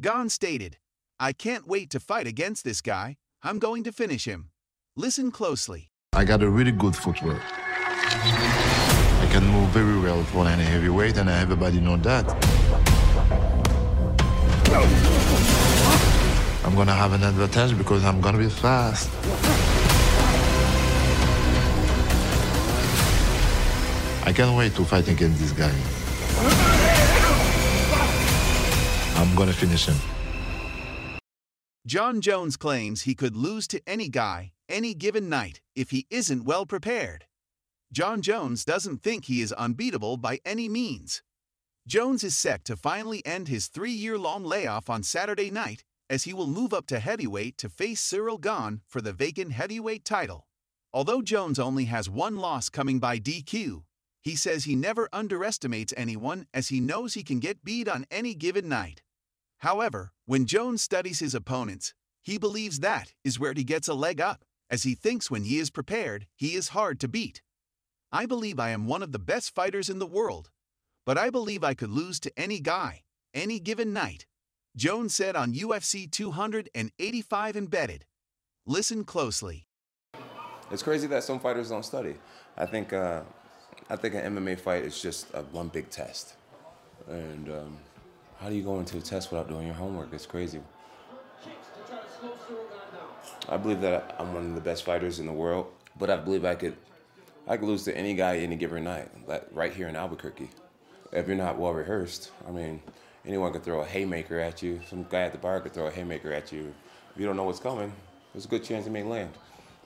Gane 0.02 0.30
stated, 0.30 0.78
I 1.20 1.32
can't 1.32 1.68
wait 1.68 1.92
to 1.92 2.00
fight 2.00 2.26
against 2.26 2.64
this 2.64 2.82
guy. 2.82 3.18
I'm 3.44 3.60
going 3.60 3.84
to 3.84 3.92
finish 3.92 4.26
him. 4.26 4.50
Listen 4.96 5.30
closely. 5.30 5.92
I 6.14 6.26
got 6.26 6.42
a 6.42 6.50
really 6.50 6.72
good 6.72 6.96
footwork. 6.96 7.40
I 7.46 9.30
can 9.32 9.46
move 9.46 9.70
very 9.70 10.00
well 10.00 10.24
for 10.24 10.48
any 10.48 10.64
heavyweight, 10.64 11.18
and 11.18 11.30
everybody 11.30 11.80
know 11.80 11.98
that. 11.98 12.26
I'm 16.66 16.74
gonna 16.74 16.96
have 16.96 17.14
an 17.14 17.22
advantage 17.22 17.78
because 17.78 18.04
I'm 18.04 18.22
gonna 18.22 18.40
be 18.40 18.50
fast. 18.50 19.12
I 24.26 24.34
can't 24.34 24.58
wait 24.58 24.74
to 24.76 24.84
fight 24.84 25.08
against 25.08 25.40
this 25.40 25.52
guy. 25.52 25.74
I'm 29.16 29.36
gonna 29.36 29.54
finish 29.54 29.86
him. 29.86 29.96
Jon 31.86 32.22
Jones 32.22 32.58
claims 32.58 33.04
he 33.04 33.14
could 33.14 33.36
lose 33.36 33.68
to 33.68 33.82
any 33.86 34.10
guy, 34.10 34.54
any 34.68 34.96
given 34.96 35.30
night, 35.30 35.62
if 35.76 35.92
he 35.92 36.08
isn't 36.10 36.44
well 36.44 36.66
prepared. 36.66 37.26
Jon 37.92 38.24
Jones 38.24 38.66
doesn't 38.66 39.04
think 39.04 39.26
he 39.26 39.42
is 39.42 39.54
unbeatable 39.54 40.18
by 40.18 40.40
any 40.44 40.68
means. 40.68 41.22
Jones 41.88 42.24
is 42.24 42.36
set 42.36 42.66
to 42.66 42.76
finally 42.76 43.24
end 43.28 43.48
his 43.48 43.68
three 43.68 43.92
year 43.92 44.18
long 44.18 44.44
layoff 44.44 44.90
on 44.90 45.04
Saturday 45.04 45.52
night 45.52 45.84
as 46.10 46.24
he 46.24 46.34
will 46.34 46.48
move 46.48 46.74
up 46.74 46.88
to 46.88 47.00
heavyweight 47.00 47.60
to 47.60 47.70
face 47.70 48.02
Ciryl 48.02 48.42
Gane 48.42 48.82
for 48.88 49.02
the 49.02 49.14
vacant 49.14 49.52
heavyweight 49.52 50.04
title. 50.04 50.48
Although 50.92 51.22
Jones 51.22 51.60
only 51.60 51.86
has 51.86 52.10
one 52.10 52.38
loss 52.38 52.70
coming 52.70 53.00
by 53.00 53.20
DQ, 53.20 53.84
he 54.26 54.36
says 54.36 54.64
he 54.64 54.76
never 54.76 55.08
underestimates 55.14 55.94
anyone 55.96 56.48
as 56.52 56.70
he 56.70 56.80
knows 56.80 57.14
he 57.14 57.22
can 57.22 57.40
get 57.40 57.64
beat 57.64 57.88
on 57.88 58.08
any 58.10 58.34
given 58.34 58.68
night. 58.68 59.04
However, 59.60 60.14
when 60.26 60.48
Jones 60.48 60.82
studies 60.82 61.20
his 61.20 61.36
opponents, 61.36 61.94
he 62.24 62.40
believes 62.40 62.80
that 62.80 63.14
is 63.24 63.40
where 63.40 63.54
he 63.56 63.64
gets 63.64 63.88
a 63.88 63.94
leg 63.94 64.20
up, 64.20 64.44
as 64.68 64.82
he 64.82 64.96
thinks 64.96 65.30
when 65.30 65.44
he 65.44 65.60
is 65.60 65.70
prepared, 65.70 66.26
he 66.36 66.56
is 66.56 66.70
hard 66.70 67.00
to 67.02 67.08
beat. 67.08 67.44
I 68.12 68.26
believe 68.26 68.60
I 68.60 68.72
am 68.72 68.88
one 68.88 69.04
of 69.04 69.12
the 69.12 69.20
best 69.20 69.54
fighters 69.54 69.92
in 69.92 70.00
the 70.00 70.08
world, 70.08 70.50
but 71.06 71.20
I 71.20 71.30
believe 71.30 71.64
I 71.64 71.76
could 71.76 71.92
lose 71.92 72.20
to 72.22 72.32
any 72.36 72.60
guy, 72.60 73.04
any 73.32 73.60
given 73.60 73.94
night. 73.94 74.26
Jones 74.76 75.14
said 75.14 75.36
on 75.36 75.54
UFC 75.54 76.10
285 76.10 77.56
Embedded. 77.56 78.06
Listen 78.66 79.04
closely. 79.04 79.68
It's 80.72 80.82
crazy 80.82 81.06
that 81.08 81.24
some 81.24 81.40
fighters 81.40 81.70
don't 81.70 81.86
study. 81.86 82.16
I 82.58 82.66
think 82.66 82.92
uh, 82.92 83.22
I 83.90 83.96
think 83.96 84.16
an 84.16 84.36
MMA 84.36 84.60
fight 84.60 84.84
is 84.84 85.02
just 85.02 85.28
a, 85.34 85.42
one 85.42 85.68
big 85.68 85.90
test. 85.90 86.36
And 87.08 87.50
um, 87.50 87.78
how 88.40 88.50
do 88.50 88.56
you 88.56 88.64
go 88.64 88.80
into 88.80 88.98
a 88.98 89.02
test 89.02 89.32
without 89.32 89.48
doing 89.48 89.68
your 89.68 89.76
homework? 89.76 90.12
It's 90.12 90.26
crazy. 90.26 90.60
I 93.48 93.58
believe 93.58 93.82
that 93.82 94.16
I'm 94.18 94.34
one 94.34 94.46
of 94.46 94.56
the 94.56 94.62
best 94.62 94.84
fighters 94.84 95.20
in 95.20 95.28
the 95.28 95.32
world, 95.32 95.68
but 96.00 96.10
I 96.10 96.18
believe 96.18 96.46
I 96.46 96.56
could 96.56 96.76
I 97.48 97.58
could 97.58 97.68
lose 97.68 97.84
to 97.84 97.96
any 97.96 98.16
guy 98.16 98.38
any 98.38 98.56
given 98.56 98.84
night, 98.84 99.10
like 99.28 99.48
right 99.52 99.72
here 99.72 99.88
in 99.88 99.96
Albuquerque. 99.96 100.50
If 101.12 101.28
you're 101.28 101.38
not 101.38 101.60
well 101.60 101.74
rehearsed, 101.74 102.32
I 102.48 102.52
mean, 102.52 102.82
anyone 103.24 103.54
could 103.54 103.64
throw 103.64 103.82
a 103.82 103.86
haymaker 103.86 104.40
at 104.40 104.64
you. 104.64 104.82
Some 104.90 105.06
guy 105.10 105.22
at 105.22 105.32
the 105.32 105.38
bar 105.38 105.60
could 105.60 105.74
throw 105.74 105.86
a 105.86 105.92
haymaker 105.92 106.34
at 106.34 106.52
you. 106.52 106.74
If 107.14 107.22
you 107.22 107.28
don't 107.28 107.38
know 107.38 107.44
what's 107.44 107.60
coming, 107.60 107.94
there's 108.34 108.46
a 108.46 108.48
good 108.48 108.64
chance 108.64 108.88
it 108.88 108.90
may 108.90 109.04
land. 109.04 109.32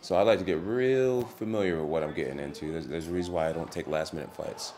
So 0.01 0.15
I 0.15 0.21
like 0.21 0.39
to 0.39 0.45
get 0.45 0.59
real 0.59 1.23
familiar 1.23 1.79
with 1.79 1.89
what 1.89 2.03
I'm 2.03 2.13
getting 2.13 2.39
into. 2.39 2.71
There's, 2.71 2.87
there's 2.87 3.07
a 3.07 3.11
reason 3.11 3.33
why 3.33 3.49
I 3.49 3.53
don't 3.53 3.71
take 3.71 3.87
last 3.87 4.13
minute 4.13 4.33
fights. 4.35 4.73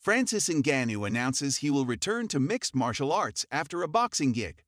Francis 0.00 0.48
Ngannou 0.48 1.06
announces 1.06 1.58
he 1.58 1.70
will 1.70 1.86
return 1.86 2.28
to 2.28 2.40
mixed 2.40 2.74
martial 2.74 3.12
arts 3.12 3.46
after 3.50 3.82
a 3.82 3.88
boxing 3.88 4.32
gig. 4.32 4.62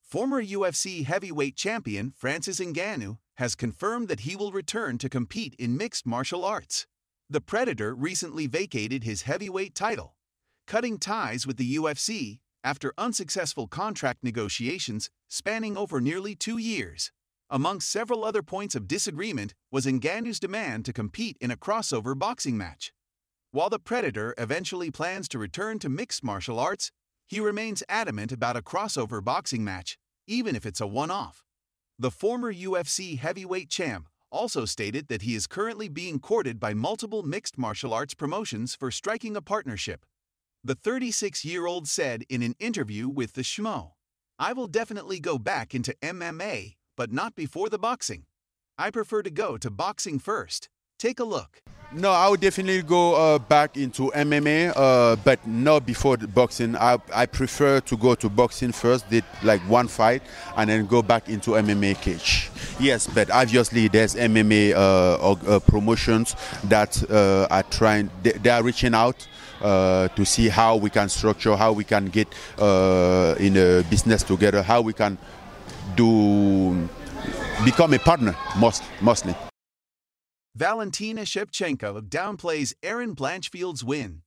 Former 0.00 0.42
UFC 0.42 1.04
heavyweight 1.04 1.56
champion 1.56 2.12
Francis 2.16 2.60
Ngannou 2.60 3.18
has 3.36 3.54
confirmed 3.54 4.08
that 4.08 4.20
he 4.20 4.36
will 4.36 4.52
return 4.52 4.98
to 4.98 5.08
compete 5.08 5.54
in 5.58 5.76
mixed 5.76 6.06
martial 6.06 6.44
arts. 6.44 6.86
The 7.30 7.40
Predator 7.40 7.94
recently 7.94 8.46
vacated 8.46 9.04
his 9.04 9.22
heavyweight 9.22 9.74
title, 9.74 10.16
cutting 10.66 10.98
ties 10.98 11.46
with 11.46 11.56
the 11.56 11.76
UFC 11.76 12.40
after 12.62 12.92
unsuccessful 12.98 13.66
contract 13.66 14.22
negotiations 14.22 15.10
spanning 15.28 15.76
over 15.76 16.00
nearly 16.00 16.34
two 16.34 16.58
years. 16.58 17.10
Amongst 17.54 17.90
several 17.90 18.24
other 18.24 18.42
points 18.42 18.74
of 18.74 18.88
disagreement 18.88 19.52
was 19.70 19.84
Ngannou's 19.84 20.40
demand 20.40 20.86
to 20.86 20.92
compete 20.94 21.36
in 21.38 21.50
a 21.50 21.56
crossover 21.56 22.18
boxing 22.18 22.56
match. 22.56 22.94
While 23.50 23.68
the 23.68 23.78
Predator 23.78 24.34
eventually 24.38 24.90
plans 24.90 25.28
to 25.28 25.38
return 25.38 25.78
to 25.80 25.90
mixed 25.90 26.24
martial 26.24 26.58
arts, 26.58 26.90
he 27.28 27.40
remains 27.40 27.82
adamant 27.90 28.32
about 28.32 28.56
a 28.56 28.62
crossover 28.62 29.22
boxing 29.22 29.62
match, 29.62 29.98
even 30.26 30.56
if 30.56 30.64
it's 30.64 30.80
a 30.80 30.86
one 30.86 31.10
off. 31.10 31.44
The 31.98 32.10
former 32.10 32.50
UFC 32.54 33.18
heavyweight 33.18 33.68
champ 33.68 34.08
also 34.30 34.64
stated 34.64 35.08
that 35.08 35.20
he 35.20 35.34
is 35.34 35.46
currently 35.46 35.90
being 35.90 36.20
courted 36.20 36.58
by 36.58 36.72
multiple 36.72 37.22
mixed 37.22 37.58
martial 37.58 37.92
arts 37.92 38.14
promotions 38.14 38.74
for 38.74 38.90
striking 38.90 39.36
a 39.36 39.42
partnership. 39.42 40.06
The 40.64 40.74
36 40.74 41.44
year 41.44 41.66
old 41.66 41.86
said 41.86 42.22
in 42.30 42.42
an 42.42 42.54
interview 42.58 43.10
with 43.10 43.34
the 43.34 43.42
Schmo, 43.42 43.90
I 44.38 44.54
will 44.54 44.68
definitely 44.68 45.20
go 45.20 45.36
back 45.36 45.74
into 45.74 45.94
MMA 46.00 46.76
but 47.02 47.10
not 47.10 47.34
before 47.34 47.68
the 47.68 47.80
boxing. 47.80 48.26
I 48.78 48.92
prefer 48.92 49.22
to 49.22 49.30
go 49.30 49.56
to 49.56 49.70
boxing 49.70 50.20
first. 50.20 50.68
Take 51.00 51.18
a 51.18 51.24
look. 51.24 51.60
No, 51.92 52.12
I 52.12 52.28
would 52.28 52.38
definitely 52.40 52.80
go 52.82 53.14
uh, 53.16 53.40
back 53.40 53.76
into 53.76 54.12
MMA, 54.14 54.72
uh, 54.76 55.16
but 55.24 55.44
not 55.44 55.84
before 55.84 56.16
the 56.16 56.28
boxing. 56.28 56.76
I, 56.76 56.98
I 57.12 57.26
prefer 57.26 57.80
to 57.80 57.96
go 57.96 58.14
to 58.14 58.28
boxing 58.28 58.70
first, 58.70 59.10
did 59.10 59.24
like 59.42 59.60
one 59.62 59.88
fight, 59.88 60.22
and 60.56 60.70
then 60.70 60.86
go 60.86 61.02
back 61.02 61.28
into 61.28 61.50
MMA 61.50 62.00
cage. 62.00 62.52
Yes, 62.78 63.08
but 63.08 63.32
obviously 63.32 63.88
there's 63.88 64.14
MMA 64.14 64.72
uh, 64.72 65.32
uh, 65.32 65.58
promotions 65.58 66.36
that 66.62 67.02
uh, 67.10 67.48
are 67.50 67.64
trying, 67.64 68.10
they, 68.22 68.30
they, 68.30 68.50
are 68.50 68.62
reaching 68.62 68.94
out. 68.94 69.26
Uh, 69.60 70.08
to 70.16 70.24
see 70.24 70.48
how 70.48 70.74
we 70.74 70.90
can 70.90 71.08
structure, 71.08 71.54
how 71.54 71.72
we 71.72 71.84
can 71.84 72.06
get 72.06 72.26
in 73.38 73.56
a 73.56 73.84
business 73.88 74.24
together, 74.24 74.60
how 74.60 74.80
we 74.80 74.92
can 74.92 75.16
do 75.96 76.88
become 77.64 77.94
a 77.94 77.98
partner 77.98 78.36
most, 78.58 78.82
mostly. 79.00 79.34
Valentina 80.54 81.22
Shevchenko 81.22 82.02
downplays 82.02 82.74
Erin 82.82 83.14
Blanchfield's 83.14 83.82
win. 83.82 84.22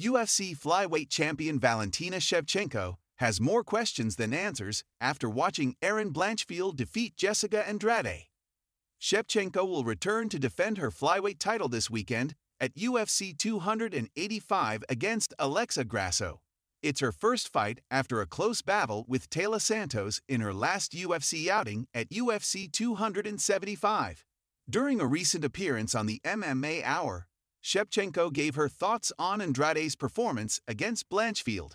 UFC 0.00 0.56
flyweight 0.56 1.08
champion 1.08 1.60
Valentina 1.60 2.16
Shevchenko 2.16 2.96
has 3.18 3.40
more 3.40 3.62
questions 3.62 4.16
than 4.16 4.34
answers 4.34 4.82
after 5.00 5.28
watching 5.28 5.76
Erin 5.80 6.12
Blanchfield 6.12 6.74
defeat 6.74 7.16
Jessica 7.16 7.66
Andrade. 7.68 8.26
Shevchenko 9.00 9.66
will 9.68 9.84
return 9.84 10.28
to 10.28 10.38
defend 10.38 10.78
her 10.78 10.90
flyweight 10.90 11.38
title 11.38 11.68
this 11.68 11.90
weekend 11.90 12.34
at 12.60 12.74
UFC 12.74 13.36
285 13.36 14.84
against 14.88 15.34
Alexa 15.38 15.84
Grasso. 15.84 16.40
It's 16.82 16.98
her 16.98 17.12
first 17.12 17.48
fight 17.48 17.80
after 17.92 18.20
a 18.20 18.26
close 18.26 18.60
battle 18.60 19.04
with 19.06 19.30
Taila 19.30 19.60
Santos 19.60 20.20
in 20.28 20.40
her 20.40 20.52
last 20.52 20.92
UFC 20.92 21.46
outing 21.46 21.86
at 21.94 22.10
UFC 22.10 22.70
275. 22.70 24.24
During 24.68 25.00
a 25.00 25.06
recent 25.06 25.44
appearance 25.44 25.94
on 25.94 26.06
the 26.06 26.20
MMA 26.24 26.82
Hour, 26.82 27.28
Shevchenko 27.62 28.32
gave 28.32 28.56
her 28.56 28.68
thoughts 28.68 29.12
on 29.16 29.40
Andrade's 29.40 29.94
performance 29.94 30.60
against 30.66 31.08
Blanchfield. 31.08 31.74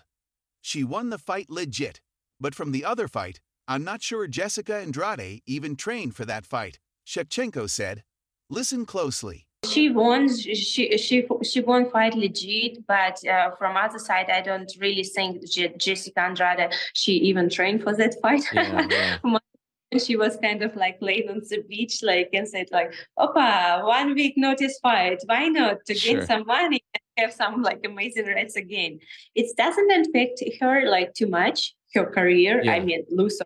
She 0.60 0.84
won 0.84 1.08
the 1.08 1.16
fight 1.16 1.48
legit, 1.48 2.02
but 2.38 2.54
from 2.54 2.72
the 2.72 2.84
other 2.84 3.08
fight, 3.08 3.40
I'm 3.66 3.84
not 3.84 4.02
sure 4.02 4.26
Jessica 4.26 4.76
Andrade 4.76 5.40
even 5.46 5.76
trained 5.76 6.16
for 6.16 6.26
that 6.26 6.44
fight, 6.44 6.80
Shevchenko 7.06 7.70
said. 7.70 8.04
Listen 8.50 8.84
closely. 8.84 9.47
She 9.64 9.90
won. 9.90 10.28
She 10.28 10.96
she 10.96 11.26
she 11.42 11.60
won 11.60 11.90
fight 11.90 12.14
legit, 12.14 12.86
but 12.86 13.18
uh, 13.26 13.50
from 13.56 13.76
other 13.76 13.98
side, 13.98 14.30
I 14.30 14.40
don't 14.40 14.70
really 14.78 15.02
think 15.02 15.44
Je- 15.48 15.74
Jessica 15.76 16.20
Andrade 16.20 16.72
she 16.94 17.12
even 17.14 17.50
trained 17.50 17.82
for 17.82 17.94
that 17.96 18.14
fight. 18.22 18.44
Yeah, 18.52 18.86
yeah. 19.24 19.38
she 19.98 20.16
was 20.16 20.36
kind 20.36 20.62
of 20.62 20.76
like 20.76 20.98
laying 21.00 21.28
on 21.28 21.40
the 21.50 21.62
beach, 21.68 22.02
like 22.02 22.30
and 22.32 22.46
said 22.48 22.68
like, 22.70 22.94
"Opa, 23.18 23.84
one 23.84 24.14
week 24.14 24.34
notice 24.36 24.78
fight. 24.80 25.18
Why 25.26 25.48
not 25.48 25.78
to 25.86 25.94
Sure. 25.94 26.20
get 26.20 26.28
some 26.28 26.46
money 26.46 26.82
and 26.94 27.02
have 27.16 27.32
some 27.32 27.62
like 27.62 27.80
amazing 27.84 28.26
rights 28.26 28.54
again?" 28.54 29.00
It 29.34 29.56
doesn't 29.56 29.90
affect 29.90 30.42
her 30.60 30.88
like 30.88 31.14
too 31.14 31.26
much 31.28 31.74
her 31.94 32.06
career. 32.06 32.62
I 32.68 32.78
mean, 32.78 33.04
lose 33.10 33.40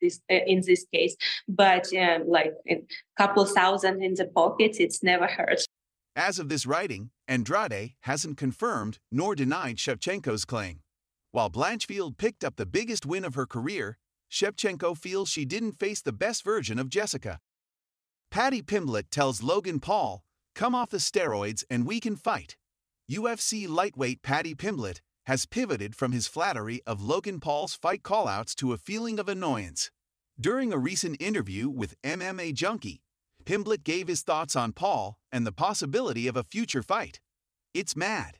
this 0.00 0.20
uh, 0.30 0.34
in 0.46 0.62
this 0.66 0.86
case, 0.92 1.16
but 1.48 1.86
um, 1.94 2.28
like 2.28 2.52
a 2.68 2.82
couple 3.16 3.44
thousand 3.44 4.02
in 4.02 4.14
the 4.14 4.26
pockets, 4.26 4.78
it's 4.78 5.02
never 5.02 5.26
hurt. 5.26 5.60
As 6.16 6.38
of 6.38 6.48
this 6.48 6.66
writing, 6.66 7.10
Andrade 7.28 7.94
hasn't 8.00 8.36
confirmed 8.36 8.98
nor 9.12 9.34
denied 9.34 9.76
Shevchenko's 9.76 10.44
claim. 10.44 10.80
While 11.32 11.50
Blanchfield 11.50 12.18
picked 12.18 12.42
up 12.42 12.56
the 12.56 12.66
biggest 12.66 13.06
win 13.06 13.24
of 13.24 13.36
her 13.36 13.46
career, 13.46 13.98
Shevchenko 14.30 14.96
feels 14.96 15.28
she 15.28 15.44
didn't 15.44 15.78
face 15.78 16.02
the 16.02 16.12
best 16.12 16.44
version 16.44 16.78
of 16.78 16.88
Jessica. 16.88 17.38
Paddy 18.30 18.62
Pimblett 18.62 19.10
tells 19.10 19.42
Logan 19.42 19.80
Paul, 19.80 20.22
Come 20.54 20.74
off 20.74 20.90
the 20.90 20.98
steroids 20.98 21.64
and 21.70 21.86
we 21.86 22.00
can 22.00 22.16
fight. 22.16 22.56
UFC 23.10 23.68
lightweight 23.68 24.22
Paddy 24.22 24.54
Pimblett 24.54 25.00
has 25.30 25.46
pivoted 25.46 25.94
from 25.94 26.10
his 26.10 26.26
flattery 26.26 26.80
of 26.88 27.00
Logan 27.00 27.38
Paul's 27.38 27.72
fight 27.72 28.02
callouts 28.02 28.52
to 28.52 28.72
a 28.72 28.76
feeling 28.76 29.20
of 29.20 29.28
annoyance. 29.28 29.88
During 30.40 30.72
a 30.72 30.76
recent 30.76 31.22
interview 31.22 31.68
with 31.68 31.94
MMA 32.02 32.52
Junkie, 32.52 33.00
Pimblett 33.44 33.84
gave 33.84 34.08
his 34.08 34.22
thoughts 34.22 34.56
on 34.56 34.72
Paul 34.72 35.18
and 35.30 35.46
the 35.46 35.52
possibility 35.52 36.26
of 36.26 36.36
a 36.36 36.42
future 36.42 36.82
fight. 36.82 37.20
It's 37.72 37.94
mad. 37.94 38.38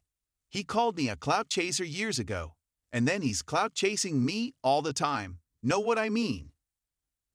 He 0.48 0.64
called 0.64 0.96
me 0.96 1.08
a 1.08 1.14
clout 1.14 1.48
chaser 1.48 1.84
years 1.84 2.18
ago, 2.18 2.54
and 2.92 3.06
then 3.06 3.22
he's 3.22 3.40
clout 3.40 3.72
chasing 3.72 4.24
me 4.24 4.54
all 4.64 4.82
the 4.82 4.92
time. 4.92 5.38
Know 5.62 5.78
what 5.78 5.96
I 5.96 6.08
mean? 6.08 6.50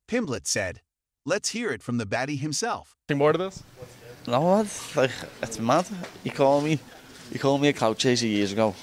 Pimblett 0.06 0.46
said. 0.46 0.82
Let's 1.24 1.48
hear 1.48 1.70
it 1.70 1.82
from 1.82 1.96
the 1.96 2.04
baddie 2.04 2.38
himself. 2.38 2.94
Anything 3.08 3.20
more 3.20 3.32
to 3.32 3.38
this? 3.38 3.62
No, 4.26 4.60
it's 4.60 4.94
like 4.94 5.12
it's 5.42 5.58
mad. 5.58 5.86
He 6.22 6.28
called 6.28 6.62
me, 6.62 6.78
he 7.32 7.38
called 7.38 7.62
me 7.62 7.68
a 7.68 7.72
clout 7.72 7.96
chaser 7.96 8.26
years 8.26 8.52
ago, 8.52 8.74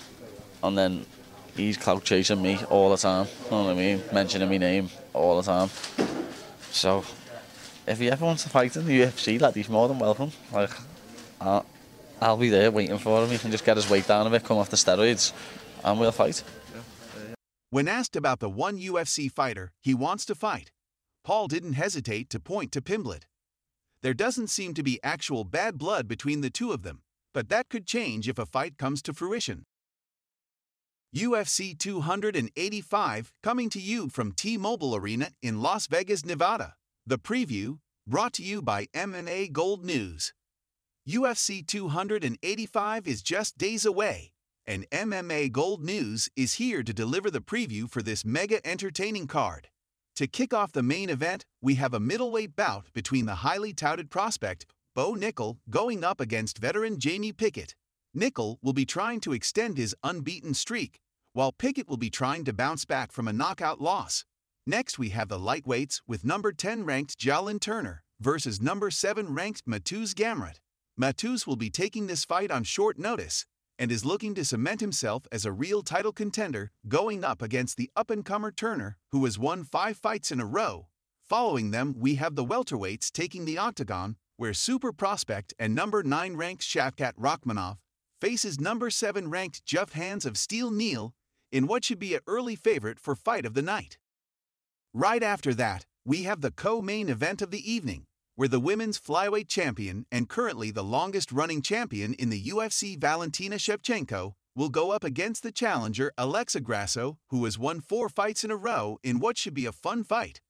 and 0.63 0.77
then 0.77 1.05
he's 1.55 1.77
clout 1.77 2.03
chasing 2.03 2.41
me 2.41 2.59
all 2.69 2.89
the 2.89 2.97
time. 2.97 3.27
You 3.45 3.51
know 3.51 3.63
what 3.65 3.71
I 3.71 3.73
mean? 3.75 4.01
Mentioning 4.11 4.49
my 4.49 4.57
name 4.57 4.89
all 5.13 5.39
the 5.39 5.43
time. 5.43 5.69
So, 6.71 7.03
if 7.85 7.99
he 7.99 8.09
ever 8.09 8.25
wants 8.25 8.43
to 8.43 8.49
fight 8.49 8.75
in 8.75 8.85
the 8.85 9.01
UFC, 9.01 9.39
lad, 9.39 9.55
he's 9.55 9.69
more 9.69 9.87
than 9.87 9.99
welcome. 9.99 10.31
Like, 10.51 10.71
I'll, 11.39 11.65
I'll 12.21 12.37
be 12.37 12.49
there 12.49 12.71
waiting 12.71 12.97
for 12.97 13.23
him. 13.23 13.29
He 13.29 13.37
can 13.37 13.51
just 13.51 13.65
get 13.65 13.77
his 13.77 13.89
weight 13.89 14.07
down 14.07 14.25
a 14.25 14.29
bit, 14.29 14.43
come 14.43 14.57
off 14.57 14.69
the 14.69 14.77
steroids, 14.77 15.33
and 15.83 15.99
we'll 15.99 16.11
fight. 16.11 16.43
When 17.69 17.87
asked 17.87 18.15
about 18.15 18.39
the 18.39 18.49
one 18.49 18.77
UFC 18.77 19.31
fighter 19.31 19.73
he 19.81 19.93
wants 19.93 20.25
to 20.25 20.35
fight, 20.35 20.71
Paul 21.23 21.47
didn't 21.47 21.73
hesitate 21.73 22.29
to 22.29 22.39
point 22.39 22.71
to 22.73 22.81
Pimblett. 22.81 23.23
There 24.01 24.13
doesn't 24.13 24.49
seem 24.49 24.73
to 24.73 24.83
be 24.83 24.99
actual 25.03 25.43
bad 25.43 25.77
blood 25.77 26.07
between 26.07 26.41
the 26.41 26.49
two 26.49 26.71
of 26.71 26.83
them, 26.83 27.01
but 27.33 27.49
that 27.49 27.69
could 27.69 27.87
change 27.87 28.27
if 28.29 28.37
a 28.37 28.45
fight 28.45 28.77
comes 28.77 29.01
to 29.03 29.13
fruition. 29.13 29.63
UFC 31.15 31.77
285 31.77 33.33
coming 33.43 33.69
to 33.69 33.79
you 33.79 34.09
from 34.09 34.31
T-Mobile 34.31 34.95
Arena 34.95 35.29
in 35.43 35.61
Las 35.61 35.85
Vegas, 35.85 36.25
Nevada. 36.25 36.73
The 37.05 37.19
preview 37.19 37.77
brought 38.07 38.33
to 38.33 38.43
you 38.43 38.63
by 38.63 38.87
MMA 38.95 39.51
Gold 39.51 39.85
News. 39.85 40.33
UFC 41.07 41.65
285 41.67 43.07
is 43.07 43.21
just 43.21 43.59
days 43.59 43.85
away, 43.85 44.31
and 44.65 44.89
MMA 44.89 45.51
Gold 45.51 45.83
News 45.83 46.29
is 46.35 46.53
here 46.53 46.81
to 46.81 46.93
deliver 46.93 47.29
the 47.29 47.41
preview 47.41 47.87
for 47.87 48.01
this 48.01 48.25
mega 48.25 48.65
entertaining 48.65 49.27
card. 49.27 49.67
To 50.15 50.25
kick 50.25 50.51
off 50.51 50.71
the 50.71 50.81
main 50.81 51.11
event, 51.11 51.45
we 51.61 51.75
have 51.75 51.93
a 51.93 51.99
middleweight 51.99 52.55
bout 52.55 52.87
between 52.91 53.27
the 53.27 53.35
highly 53.35 53.71
touted 53.71 54.09
prospect 54.09 54.65
Bo 54.95 55.13
Nickal 55.13 55.57
going 55.69 56.03
up 56.03 56.19
against 56.19 56.57
veteran 56.57 56.99
Jamie 56.99 57.33
Pickett. 57.33 57.75
Nickal 58.15 58.57
will 58.61 58.73
be 58.73 58.85
trying 58.85 59.19
to 59.21 59.33
extend 59.33 59.77
his 59.77 59.95
unbeaten 60.03 60.53
streak, 60.53 60.99
while 61.33 61.51
Pickett 61.51 61.89
will 61.89 61.97
be 61.97 62.09
trying 62.09 62.45
to 62.45 62.53
bounce 62.53 62.85
back 62.85 63.11
from 63.11 63.27
a 63.27 63.33
knockout 63.33 63.81
loss. 63.81 64.23
Next, 64.65 64.97
we 64.97 65.09
have 65.09 65.29
the 65.29 65.39
lightweights 65.39 66.01
with 66.07 66.23
number 66.23 66.53
10 66.53 66.85
ranked 66.85 67.19
Jalen 67.19 67.59
Turner 67.59 68.03
versus 68.19 68.61
number 68.61 68.89
7 68.89 69.33
ranked 69.33 69.67
Mateusz 69.67 70.13
Gamrot. 70.13 70.59
Mateusz 70.99 71.45
will 71.47 71.55
be 71.55 71.69
taking 71.69 72.07
this 72.07 72.23
fight 72.23 72.51
on 72.51 72.63
short 72.63 72.97
notice 72.97 73.45
and 73.79 73.91
is 73.91 74.05
looking 74.05 74.35
to 74.35 74.45
cement 74.45 74.79
himself 74.79 75.23
as 75.31 75.43
a 75.43 75.51
real 75.51 75.81
title 75.81 76.11
contender 76.11 76.71
going 76.87 77.23
up 77.23 77.41
against 77.41 77.75
the 77.75 77.89
up-and-comer 77.95 78.51
Turner, 78.51 78.97
who 79.11 79.25
has 79.25 79.39
won 79.39 79.63
five 79.63 79.97
fights 79.97 80.31
in 80.31 80.39
a 80.39 80.45
row. 80.45 80.87
Following 81.27 81.71
them, 81.71 81.95
we 81.97 82.15
have 82.15 82.35
the 82.35 82.45
welterweights 82.45 83.11
taking 83.11 83.45
the 83.45 83.57
octagon, 83.57 84.17
where 84.37 84.53
super 84.53 84.93
prospect 84.93 85.53
and 85.57 85.73
number 85.73 86.03
9 86.03 86.35
ranked 86.35 86.63
Shavkat 86.63 87.13
Rakhmonov 87.15 87.77
faces 88.21 88.57
number 88.57 88.89
7 88.89 89.29
ranked 89.29 89.65
Geoff 89.65 89.93
Hands 89.93 90.25
of 90.25 90.37
Steel 90.37 90.71
Neal 90.71 91.13
in 91.53 91.67
what 91.67 91.85
should 91.85 91.99
be 91.99 92.15
an 92.15 92.21
early 92.25 92.55
favorite 92.55 92.99
for 92.99 93.15
fight 93.15 93.45
of 93.45 93.53
the 93.53 93.61
night. 93.61 93.99
Right 94.91 95.21
after 95.21 95.53
that, 95.53 95.85
we 96.03 96.23
have 96.23 96.41
the 96.41 96.51
co-main 96.51 97.09
event 97.09 97.43
of 97.43 97.51
the 97.51 97.71
evening, 97.71 98.05
where 98.35 98.47
the 98.47 98.59
women's 98.59 98.99
flyweight 98.99 99.47
champion 99.47 100.07
and 100.11 100.27
currently 100.27 100.71
the 100.71 100.83
longest-running 100.83 101.61
champion 101.61 102.15
in 102.15 102.31
the 102.31 102.43
UFC 102.45 102.99
Valentina 102.99 103.57
Shevchenko 103.57 104.33
will 104.55 104.69
go 104.69 104.91
up 104.91 105.03
against 105.03 105.43
the 105.43 105.51
challenger 105.51 106.11
Alexa 106.17 106.59
Grasso, 106.61 107.19
who 107.29 107.45
has 107.45 107.59
won 107.59 107.81
four 107.81 108.09
fights 108.09 108.43
in 108.43 108.49
a 108.49 108.55
row 108.55 108.97
in 109.03 109.19
what 109.19 109.37
should 109.37 109.53
be 109.53 109.67
a 109.67 109.71
fun 109.71 110.03
fight. 110.03 110.41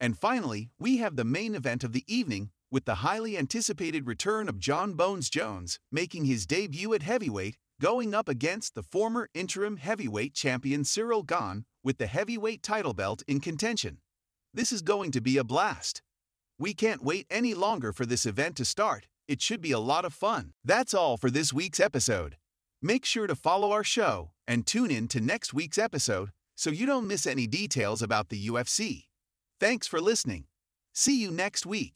And 0.00 0.18
finally, 0.18 0.70
we 0.78 0.96
have 0.96 1.14
the 1.14 1.24
main 1.24 1.54
event 1.54 1.84
of 1.84 1.92
the 1.92 2.04
evening 2.08 2.50
with 2.70 2.84
the 2.84 2.96
highly 2.96 3.38
anticipated 3.38 4.08
return 4.08 4.48
of 4.48 4.58
Jon 4.58 4.94
Bones 4.94 5.30
Jones 5.30 5.78
making 5.92 6.24
his 6.24 6.46
debut 6.46 6.92
at 6.94 7.02
heavyweight, 7.02 7.56
going 7.80 8.12
up 8.12 8.28
against 8.28 8.74
the 8.74 8.82
former 8.82 9.28
interim 9.34 9.76
heavyweight 9.76 10.34
champion 10.34 10.82
Ciryl 10.82 11.24
Gane 11.24 11.64
with 11.84 11.98
the 11.98 12.06
heavyweight 12.06 12.62
title 12.62 12.92
belt 12.92 13.22
in 13.28 13.40
contention. 13.40 13.98
This 14.52 14.72
is 14.72 14.82
going 14.82 15.12
to 15.12 15.20
be 15.20 15.38
a 15.38 15.44
blast. 15.44 16.02
We 16.58 16.74
can't 16.74 17.04
wait 17.04 17.26
any 17.30 17.54
longer 17.54 17.92
for 17.92 18.04
this 18.04 18.26
event 18.26 18.56
to 18.56 18.64
start. 18.64 19.06
It 19.28 19.40
should 19.40 19.60
be 19.60 19.72
a 19.72 19.78
lot 19.78 20.04
of 20.04 20.12
fun. 20.12 20.54
That's 20.64 20.92
all 20.92 21.16
for 21.16 21.30
this 21.30 21.52
week's 21.52 21.78
episode. 21.78 22.36
Make 22.82 23.04
sure 23.04 23.26
to 23.26 23.36
follow 23.36 23.70
our 23.70 23.84
show 23.84 24.32
and 24.46 24.66
tune 24.66 24.90
in 24.90 25.06
to 25.08 25.20
next 25.20 25.54
week's 25.54 25.78
episode 25.78 26.30
so 26.56 26.70
you 26.70 26.86
don't 26.86 27.06
miss 27.06 27.26
any 27.26 27.46
details 27.46 28.02
about 28.02 28.28
the 28.28 28.48
UFC. 28.48 29.04
Thanks 29.60 29.86
for 29.86 30.00
listening. 30.00 30.46
See 30.92 31.20
you 31.20 31.30
next 31.30 31.64
week. 31.64 31.94